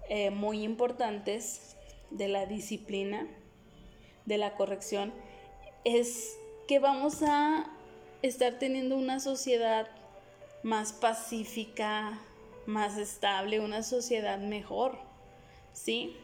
eh, 0.09 0.31
muy 0.31 0.63
importantes 0.63 1.77
de 2.11 2.29
la 2.29 2.47
disciplina, 2.47 3.27
de 4.27 4.39
la 4.39 4.55
corrección, 4.55 5.13
es 5.85 6.37
que 6.69 6.79
vamos 6.79 7.23
a 7.23 7.71
estar 8.23 8.59
teniendo 8.59 8.97
una 8.97 9.21
sociedad 9.21 9.89
más 10.63 10.93
pacífica, 10.93 12.19
más 12.67 12.97
estable, 12.97 13.61
una 13.61 13.83
sociedad 13.83 14.39
mejor, 14.39 14.99
¿sí? 15.73 16.17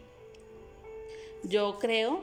Yo 1.42 1.78
creo, 1.78 2.22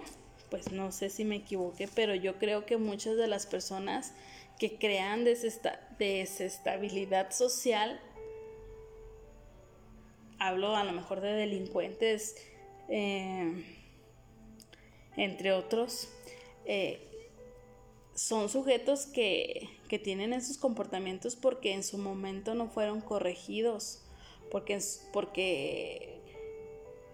pues 0.50 0.72
no 0.72 0.91
sé 0.91 1.10
si 1.10 1.26
me 1.26 1.38
equivoqué, 1.38 1.88
pero 1.88 2.14
yo 2.16 2.38
creo 2.38 2.66
que 2.66 2.78
muchas 2.78 3.18
de 3.18 3.28
las 3.28 3.45
personas 3.45 4.14
que 4.60 4.78
crean 4.78 5.24
desestabilidad 5.24 7.32
social, 7.32 8.02
hablo 10.39 10.76
a 10.76 10.84
lo 10.84 10.93
mejor 10.93 11.22
de 11.22 11.34
delincuentes, 11.34 12.36
eh, 12.89 13.64
entre 15.16 15.52
otros, 15.52 16.10
eh, 16.66 17.04
son 18.14 18.50
sujetos 18.50 19.06
que, 19.06 19.70
que, 19.88 20.00
tienen 20.00 20.34
esos 20.34 20.58
comportamientos 20.58 21.36
porque 21.36 21.74
en 21.74 21.84
su 21.84 22.00
momento 22.00 22.56
no 22.56 22.68
fueron 22.68 23.00
corregidos 23.00 24.02
porque, 24.50 24.80
porque 25.14 26.22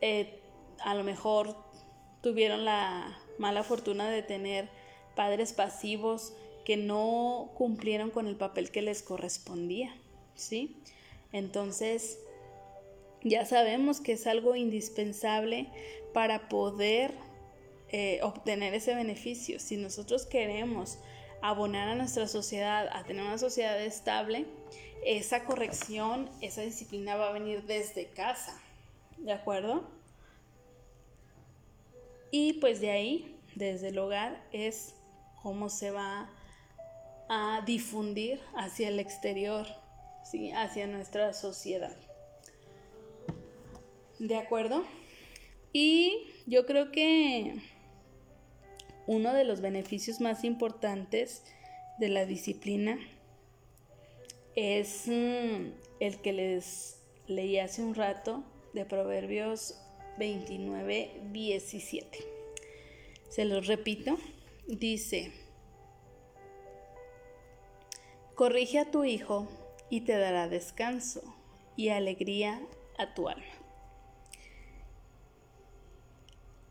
eh, 0.02 0.40
a 0.80 0.96
lo 0.96 1.04
mejor 1.04 1.56
tuvieron 2.22 2.66
la 2.66 3.18
mala 3.38 3.64
fortuna 3.64 4.10
de 4.10 4.24
tener 4.24 4.70
padres 5.16 5.54
pasivos 5.54 6.34
que 6.66 6.78
no 6.78 7.52
cumplieron 7.56 8.10
con 8.10 8.28
el 8.28 8.36
papel 8.36 8.72
que 8.72 8.82
les 8.82 9.04
correspondía, 9.04 9.94
¿sí? 10.36 10.78
Entonces, 11.32 12.20
ya 13.24 13.46
sabemos 13.46 14.00
que 14.00 14.14
es 14.14 14.28
algo 14.28 14.56
indispensable 14.56 15.70
para 16.14 16.48
poder 16.48 17.14
eh, 17.90 18.20
obtener 18.24 18.74
ese 18.74 18.96
beneficio. 18.96 19.60
Si 19.60 19.78
nosotros 19.78 20.26
queremos 20.26 21.00
abonar 21.42 21.90
a 21.90 21.96
nuestra 21.96 22.28
sociedad 22.28 22.88
a 22.94 23.04
tener 23.04 23.24
una 23.24 23.38
sociedad 23.38 23.80
estable, 23.82 24.46
esa 25.06 25.44
corrección, 25.44 26.30
esa 26.42 26.62
disciplina 26.62 27.18
va 27.18 27.30
a 27.30 27.34
venir 27.34 27.64
desde 27.64 28.08
casa, 28.08 28.58
¿de 29.18 29.34
acuerdo? 29.34 29.84
Y 32.36 32.54
pues 32.54 32.82
de 32.82 32.90
ahí, 32.90 33.40
desde 33.54 33.90
el 33.90 34.00
hogar, 34.00 34.44
es 34.52 34.96
cómo 35.44 35.70
se 35.70 35.92
va 35.92 36.32
a 37.30 37.62
difundir 37.64 38.42
hacia 38.56 38.88
el 38.88 39.00
exterior, 39.00 39.68
¿sí? 40.24 40.52
hacia 40.52 40.88
nuestra 40.88 41.32
sociedad. 41.34 41.96
¿De 44.18 44.36
acuerdo? 44.36 44.84
Y 45.74 46.26
yo 46.48 46.66
creo 46.66 46.92
que 46.92 47.62
uno 49.06 49.32
de 49.32 49.44
los 49.44 49.62
beneficios 49.62 50.20
más 50.20 50.44
importantes 50.44 51.44
de 52.00 52.10
la 52.10 52.26
disciplina 52.26 52.98
es 54.56 55.04
mm, 55.06 55.70
el 56.00 56.20
que 56.24 56.34
les 56.34 57.00
leí 57.28 57.60
hace 57.60 57.84
un 57.84 57.94
rato 57.94 58.44
de 58.74 58.86
Proverbios 58.86 59.83
29, 60.18 61.22
17. 61.32 62.20
Se 63.30 63.46
los 63.46 63.68
repito. 63.68 64.18
Dice, 64.68 65.34
corrige 68.36 68.80
a 68.80 68.92
tu 68.92 69.04
hijo 69.04 69.48
y 69.90 70.02
te 70.02 70.18
dará 70.18 70.48
descanso 70.48 71.22
y 71.76 71.90
alegría 71.90 72.62
a 72.98 73.14
tu 73.14 73.28
alma. 73.28 73.44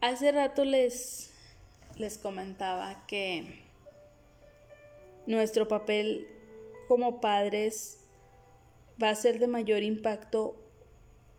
Hace 0.01 0.32
rato 0.32 0.64
les, 0.64 1.32
les 1.97 2.18
comentaba 2.18 3.07
que 3.07 3.62
nuestro 5.26 5.68
papel 5.68 6.26
como 6.88 7.20
padres 7.20 8.01
va 9.01 9.11
a 9.11 9.14
ser 9.14 9.38
de 9.38 9.47
mayor 9.47 9.82
impacto 9.82 10.57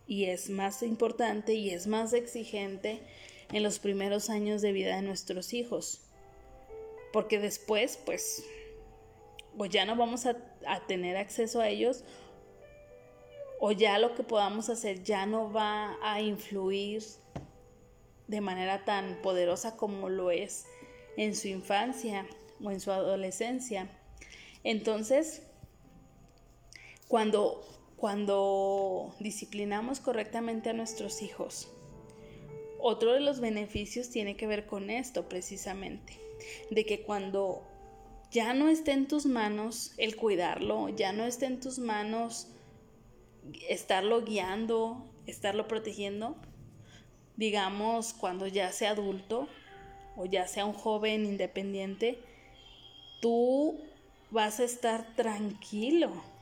y 0.07 0.25
es 0.25 0.49
más 0.49 0.83
importante 0.83 1.53
y 1.53 1.71
es 1.71 1.87
más 1.87 2.13
exigente 2.13 3.01
en 3.51 3.63
los 3.63 3.79
primeros 3.79 4.29
años 4.29 4.61
de 4.61 4.71
vida 4.71 4.95
de 4.95 5.01
nuestros 5.01 5.53
hijos. 5.53 6.01
Porque 7.11 7.39
después, 7.39 7.99
pues, 8.05 8.43
o 9.57 9.65
ya 9.65 9.85
no 9.85 9.95
vamos 9.95 10.25
a, 10.25 10.37
a 10.65 10.85
tener 10.87 11.15
acceso 11.15 11.61
a 11.61 11.69
ellos 11.69 12.03
o 13.65 13.71
ya 13.71 13.97
lo 13.97 14.13
que 14.13 14.23
podamos 14.23 14.67
hacer 14.69 15.03
ya 15.03 15.25
no 15.25 15.51
va 15.51 15.97
a 16.01 16.19
influir 16.19 17.01
de 18.27 18.41
manera 18.41 18.83
tan 18.83 19.21
poderosa 19.21 19.77
como 19.77 20.09
lo 20.09 20.31
es 20.31 20.65
en 21.15 21.33
su 21.33 21.47
infancia 21.47 22.25
o 22.61 22.71
en 22.71 22.81
su 22.81 22.91
adolescencia. 22.91 23.87
Entonces, 24.65 25.43
cuando, 27.07 27.63
cuando 28.03 29.15
disciplinamos 29.21 30.01
correctamente 30.01 30.69
a 30.69 30.73
nuestros 30.73 31.21
hijos, 31.21 31.71
otro 32.77 33.13
de 33.13 33.21
los 33.21 33.39
beneficios 33.39 34.09
tiene 34.09 34.35
que 34.35 34.45
ver 34.45 34.65
con 34.65 34.89
esto 34.89 35.29
precisamente, 35.29 36.19
de 36.69 36.85
que 36.85 37.03
cuando 37.03 37.65
ya 38.29 38.53
no 38.53 38.67
esté 38.67 38.91
en 38.91 39.07
tus 39.07 39.25
manos 39.25 39.93
el 39.97 40.17
cuidarlo, 40.17 40.89
ya 40.89 41.13
no 41.13 41.23
esté 41.23 41.45
en 41.45 41.61
tus 41.61 41.79
manos 41.79 42.49
estarlo 43.69 44.25
guiando, 44.25 45.09
estarlo 45.25 45.69
protegiendo, 45.69 46.35
digamos 47.37 48.11
cuando 48.11 48.47
ya 48.47 48.73
sea 48.73 48.89
adulto 48.89 49.47
o 50.17 50.25
ya 50.25 50.45
sea 50.45 50.65
un 50.65 50.73
joven 50.73 51.25
independiente, 51.25 52.19
tú 53.21 53.79
vas 54.29 54.59
a 54.59 54.65
estar 54.65 55.15
tranquilo. 55.15 56.32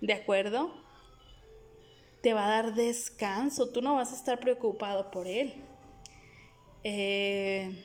¿De 0.00 0.12
acuerdo? 0.12 0.72
Te 2.22 2.32
va 2.32 2.46
a 2.46 2.48
dar 2.48 2.74
descanso, 2.74 3.70
tú 3.70 3.82
no 3.82 3.94
vas 3.94 4.12
a 4.12 4.16
estar 4.16 4.40
preocupado 4.40 5.10
por 5.10 5.26
él. 5.26 5.54
Eh, 6.84 7.84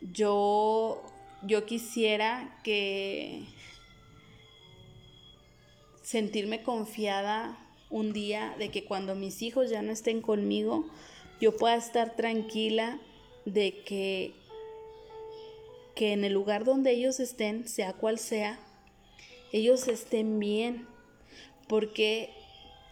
yo, 0.00 1.02
yo 1.42 1.66
quisiera 1.66 2.58
que 2.64 3.44
sentirme 6.02 6.62
confiada 6.62 7.58
un 7.90 8.12
día 8.12 8.54
de 8.58 8.70
que 8.70 8.84
cuando 8.84 9.14
mis 9.14 9.42
hijos 9.42 9.70
ya 9.70 9.82
no 9.82 9.92
estén 9.92 10.20
conmigo, 10.20 10.88
yo 11.40 11.56
pueda 11.56 11.76
estar 11.76 12.16
tranquila 12.16 12.98
de 13.44 13.82
que 13.84 14.34
que 15.98 16.12
en 16.12 16.22
el 16.22 16.32
lugar 16.32 16.64
donde 16.64 16.92
ellos 16.92 17.18
estén, 17.18 17.66
sea 17.66 17.92
cual 17.92 18.20
sea, 18.20 18.60
ellos 19.52 19.88
estén 19.88 20.38
bien, 20.38 20.86
porque 21.68 22.30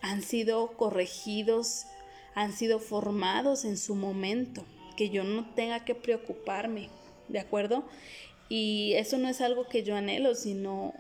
han 0.02 0.22
sido 0.22 0.72
corregidos, 0.76 1.86
han 2.34 2.52
sido 2.52 2.78
formados 2.78 3.64
en 3.64 3.76
su 3.76 3.94
momento, 3.94 4.64
que 4.96 5.10
yo 5.10 5.24
no 5.24 5.52
tenga 5.54 5.84
que 5.84 5.94
preocuparme, 5.94 6.90
¿de 7.28 7.40
acuerdo? 7.40 7.84
Y 8.48 8.92
eso 8.94 9.18
no 9.18 9.28
es 9.28 9.40
algo 9.40 9.66
que 9.66 9.82
yo 9.82 9.96
anhelo, 9.96 10.34
sino 10.34 10.94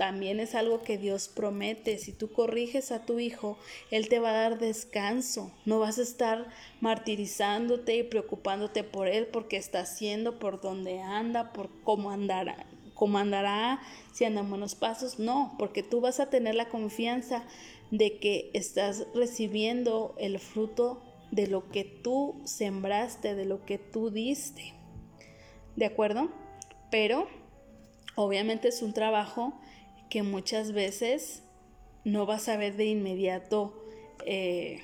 también 0.00 0.40
es 0.40 0.54
algo 0.54 0.82
que 0.82 0.96
Dios 0.96 1.28
promete. 1.28 1.98
Si 1.98 2.12
tú 2.12 2.32
corriges 2.32 2.90
a 2.90 3.04
tu 3.04 3.18
hijo, 3.18 3.58
Él 3.90 4.08
te 4.08 4.18
va 4.18 4.30
a 4.30 4.32
dar 4.32 4.58
descanso. 4.58 5.52
No 5.66 5.78
vas 5.78 5.98
a 5.98 6.02
estar 6.02 6.48
martirizándote 6.80 7.96
y 7.96 8.02
preocupándote 8.02 8.82
por 8.82 9.08
Él 9.08 9.26
porque 9.26 9.58
está 9.58 9.80
haciendo, 9.80 10.38
por 10.38 10.62
dónde 10.62 11.02
anda, 11.02 11.52
por 11.52 11.68
cómo 11.84 12.10
andará, 12.10 12.66
cómo 13.00 13.16
andará, 13.16 13.80
si 14.12 14.26
anda 14.26 14.42
en 14.42 14.50
buenos 14.50 14.74
pasos, 14.74 15.18
no, 15.18 15.54
porque 15.58 15.82
tú 15.82 16.02
vas 16.02 16.20
a 16.20 16.28
tener 16.28 16.54
la 16.54 16.68
confianza 16.68 17.44
de 17.90 18.18
que 18.18 18.50
estás 18.52 19.06
recibiendo 19.14 20.14
el 20.18 20.38
fruto 20.38 21.02
de 21.30 21.46
lo 21.46 21.70
que 21.70 21.84
tú 21.84 22.42
sembraste, 22.44 23.34
de 23.34 23.46
lo 23.46 23.64
que 23.64 23.78
tú 23.78 24.10
diste. 24.10 24.74
¿De 25.76 25.86
acuerdo? 25.86 26.30
Pero 26.90 27.26
obviamente 28.16 28.68
es 28.68 28.82
un 28.82 28.92
trabajo 28.92 29.58
que 30.10 30.22
muchas 30.22 30.72
veces 30.72 31.42
no 32.04 32.26
vas 32.26 32.50
a 32.50 32.58
ver 32.58 32.76
de 32.76 32.84
inmediato 32.84 33.82
eh, 34.26 34.82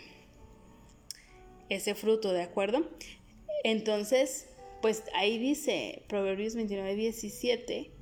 ese 1.68 1.94
fruto, 1.94 2.32
¿de 2.32 2.40
acuerdo? 2.40 2.88
Entonces, 3.62 4.48
pues 4.80 5.04
ahí 5.14 5.36
dice 5.36 6.02
Proverbios 6.08 6.54
29, 6.54 6.94
17, 6.94 7.95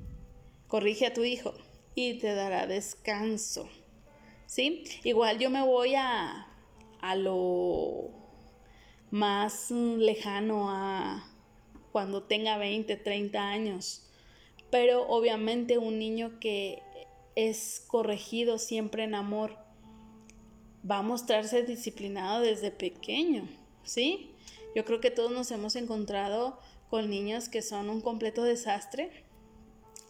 corrige 0.67 1.07
a 1.07 1.13
tu 1.13 1.23
hijo 1.23 1.53
y 1.95 2.15
te 2.19 2.33
dará 2.33 2.67
descanso. 2.67 3.69
¿Sí? 4.45 4.83
Igual 5.03 5.39
yo 5.39 5.49
me 5.49 5.63
voy 5.63 5.95
a, 5.95 6.47
a 7.01 7.15
lo 7.15 8.11
más 9.11 9.71
lejano 9.71 10.69
a 10.69 11.31
cuando 11.91 12.23
tenga 12.23 12.57
20, 12.57 12.95
30 12.97 13.39
años. 13.39 14.09
Pero 14.69 15.07
obviamente 15.07 15.77
un 15.77 15.99
niño 15.99 16.39
que 16.39 16.81
es 17.35 17.83
corregido 17.87 18.57
siempre 18.57 19.03
en 19.03 19.15
amor 19.15 19.57
va 20.89 20.99
a 20.99 21.01
mostrarse 21.01 21.63
disciplinado 21.63 22.41
desde 22.41 22.71
pequeño, 22.71 23.47
¿sí? 23.83 24.31
Yo 24.75 24.85
creo 24.85 24.99
que 24.99 25.11
todos 25.11 25.31
nos 25.31 25.51
hemos 25.51 25.75
encontrado 25.75 26.59
con 26.89 27.09
niños 27.09 27.49
que 27.49 27.61
son 27.61 27.89
un 27.89 28.01
completo 28.01 28.43
desastre. 28.43 29.24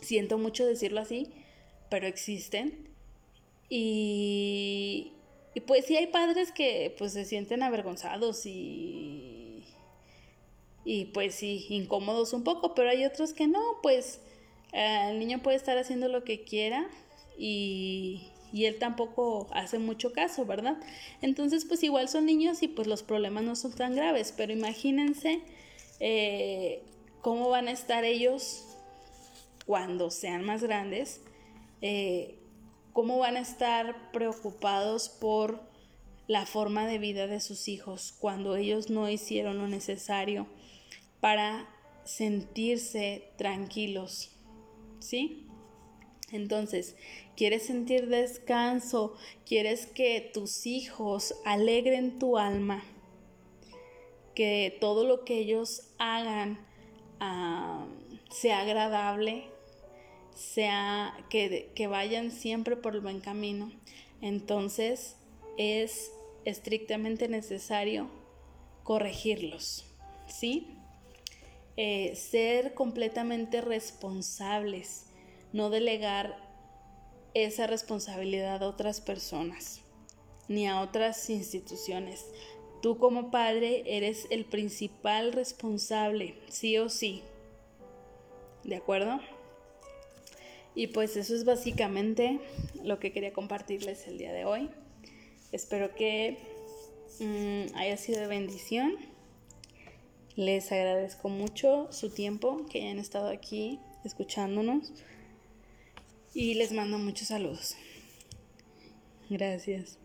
Siento 0.05 0.37
mucho 0.37 0.67
decirlo 0.67 1.01
así, 1.01 1.31
pero 1.89 2.05
existen. 2.05 2.87
Y, 3.69 5.13
y 5.55 5.61
pues 5.61 5.85
sí 5.85 5.97
hay 5.97 6.07
padres 6.07 6.51
que 6.51 6.93
pues 6.95 7.13
se 7.13 7.25
sienten 7.25 7.63
avergonzados 7.63 8.45
y, 8.45 9.63
y 10.83 11.05
pues 11.05 11.33
sí, 11.33 11.65
incómodos 11.69 12.33
un 12.33 12.43
poco, 12.43 12.75
pero 12.75 12.91
hay 12.91 13.03
otros 13.03 13.33
que 13.33 13.47
no, 13.47 13.61
pues 13.81 14.19
eh, 14.73 15.07
el 15.09 15.17
niño 15.17 15.41
puede 15.41 15.57
estar 15.57 15.75
haciendo 15.79 16.07
lo 16.07 16.23
que 16.23 16.43
quiera 16.43 16.87
y, 17.35 18.27
y 18.53 18.65
él 18.65 18.77
tampoco 18.77 19.47
hace 19.53 19.79
mucho 19.79 20.13
caso, 20.13 20.45
¿verdad? 20.45 20.77
Entonces, 21.23 21.65
pues 21.65 21.81
igual 21.81 22.09
son 22.09 22.27
niños 22.27 22.61
y 22.61 22.67
pues 22.67 22.87
los 22.87 23.01
problemas 23.01 23.43
no 23.43 23.55
son 23.55 23.73
tan 23.73 23.95
graves, 23.95 24.35
pero 24.37 24.53
imagínense 24.53 25.41
eh, 25.99 26.83
cómo 27.21 27.49
van 27.49 27.69
a 27.69 27.71
estar 27.71 28.05
ellos 28.05 28.74
cuando 29.65 30.11
sean 30.11 30.45
más 30.45 30.63
grandes, 30.63 31.21
eh, 31.81 32.39
cómo 32.93 33.17
van 33.17 33.37
a 33.37 33.41
estar 33.41 34.11
preocupados 34.11 35.09
por 35.09 35.61
la 36.27 36.45
forma 36.45 36.87
de 36.87 36.97
vida 36.97 37.27
de 37.27 37.39
sus 37.39 37.67
hijos 37.67 38.15
cuando 38.19 38.55
ellos 38.55 38.89
no 38.89 39.09
hicieron 39.09 39.57
lo 39.57 39.67
necesario 39.67 40.47
para 41.19 41.67
sentirse 42.03 43.31
tranquilos, 43.37 44.31
¿sí? 44.99 45.47
Entonces, 46.31 46.95
¿quieres 47.35 47.65
sentir 47.65 48.07
descanso? 48.07 49.15
¿Quieres 49.45 49.85
que 49.85 50.31
tus 50.33 50.65
hijos 50.65 51.35
alegren 51.45 52.17
tu 52.17 52.37
alma? 52.37 52.83
Que 54.33 54.75
todo 54.81 55.05
lo 55.05 55.23
que 55.23 55.39
ellos 55.39 55.93
hagan 55.97 56.59
ah, 57.19 57.85
sea 58.29 58.61
agradable, 58.61 59.45
sea 60.35 61.17
que, 61.29 61.71
que 61.73 61.87
vayan 61.87 62.29
siempre 62.31 62.75
por 62.75 62.93
el 62.93 63.01
buen 63.01 63.19
camino. 63.19 63.71
Entonces, 64.21 65.15
es 65.57 66.11
estrictamente 66.45 67.27
necesario 67.27 68.09
corregirlos, 68.83 69.85
¿sí? 70.27 70.67
Eh, 71.77 72.15
ser 72.15 72.73
completamente 72.73 73.59
responsables 73.59 75.07
no 75.51 75.69
delegar 75.69 76.37
esa 77.33 77.67
responsabilidad 77.67 78.61
a 78.61 78.67
otras 78.67 79.01
personas 79.01 79.81
ni 80.47 80.67
a 80.67 80.81
otras 80.81 81.29
instituciones. 81.29 82.25
Tú 82.81 82.97
como 82.97 83.31
padre 83.31 83.83
eres 83.87 84.27
el 84.29 84.45
principal 84.45 85.33
responsable, 85.33 86.35
sí 86.49 86.77
o 86.77 86.89
sí. 86.89 87.23
¿De 88.63 88.75
acuerdo? 88.75 89.19
Y 90.75 90.87
pues 90.87 91.15
eso 91.15 91.33
es 91.33 91.45
básicamente 91.45 92.39
lo 92.83 92.99
que 92.99 93.11
quería 93.11 93.31
compartirles 93.31 94.07
el 94.07 94.17
día 94.17 94.33
de 94.33 94.45
hoy. 94.45 94.69
Espero 95.51 95.95
que 95.95 96.37
mm, 97.19 97.75
haya 97.75 97.97
sido 97.97 98.19
de 98.19 98.27
bendición. 98.27 98.95
Les 100.35 100.69
agradezco 100.73 101.29
mucho 101.29 101.87
su 101.91 102.09
tiempo, 102.09 102.65
que 102.69 102.81
hayan 102.81 102.99
estado 102.99 103.29
aquí 103.29 103.79
escuchándonos 104.03 104.91
y 106.33 106.55
les 106.55 106.73
mando 106.73 106.97
muchos 106.97 107.29
saludos. 107.29 107.75
Gracias. 109.29 109.97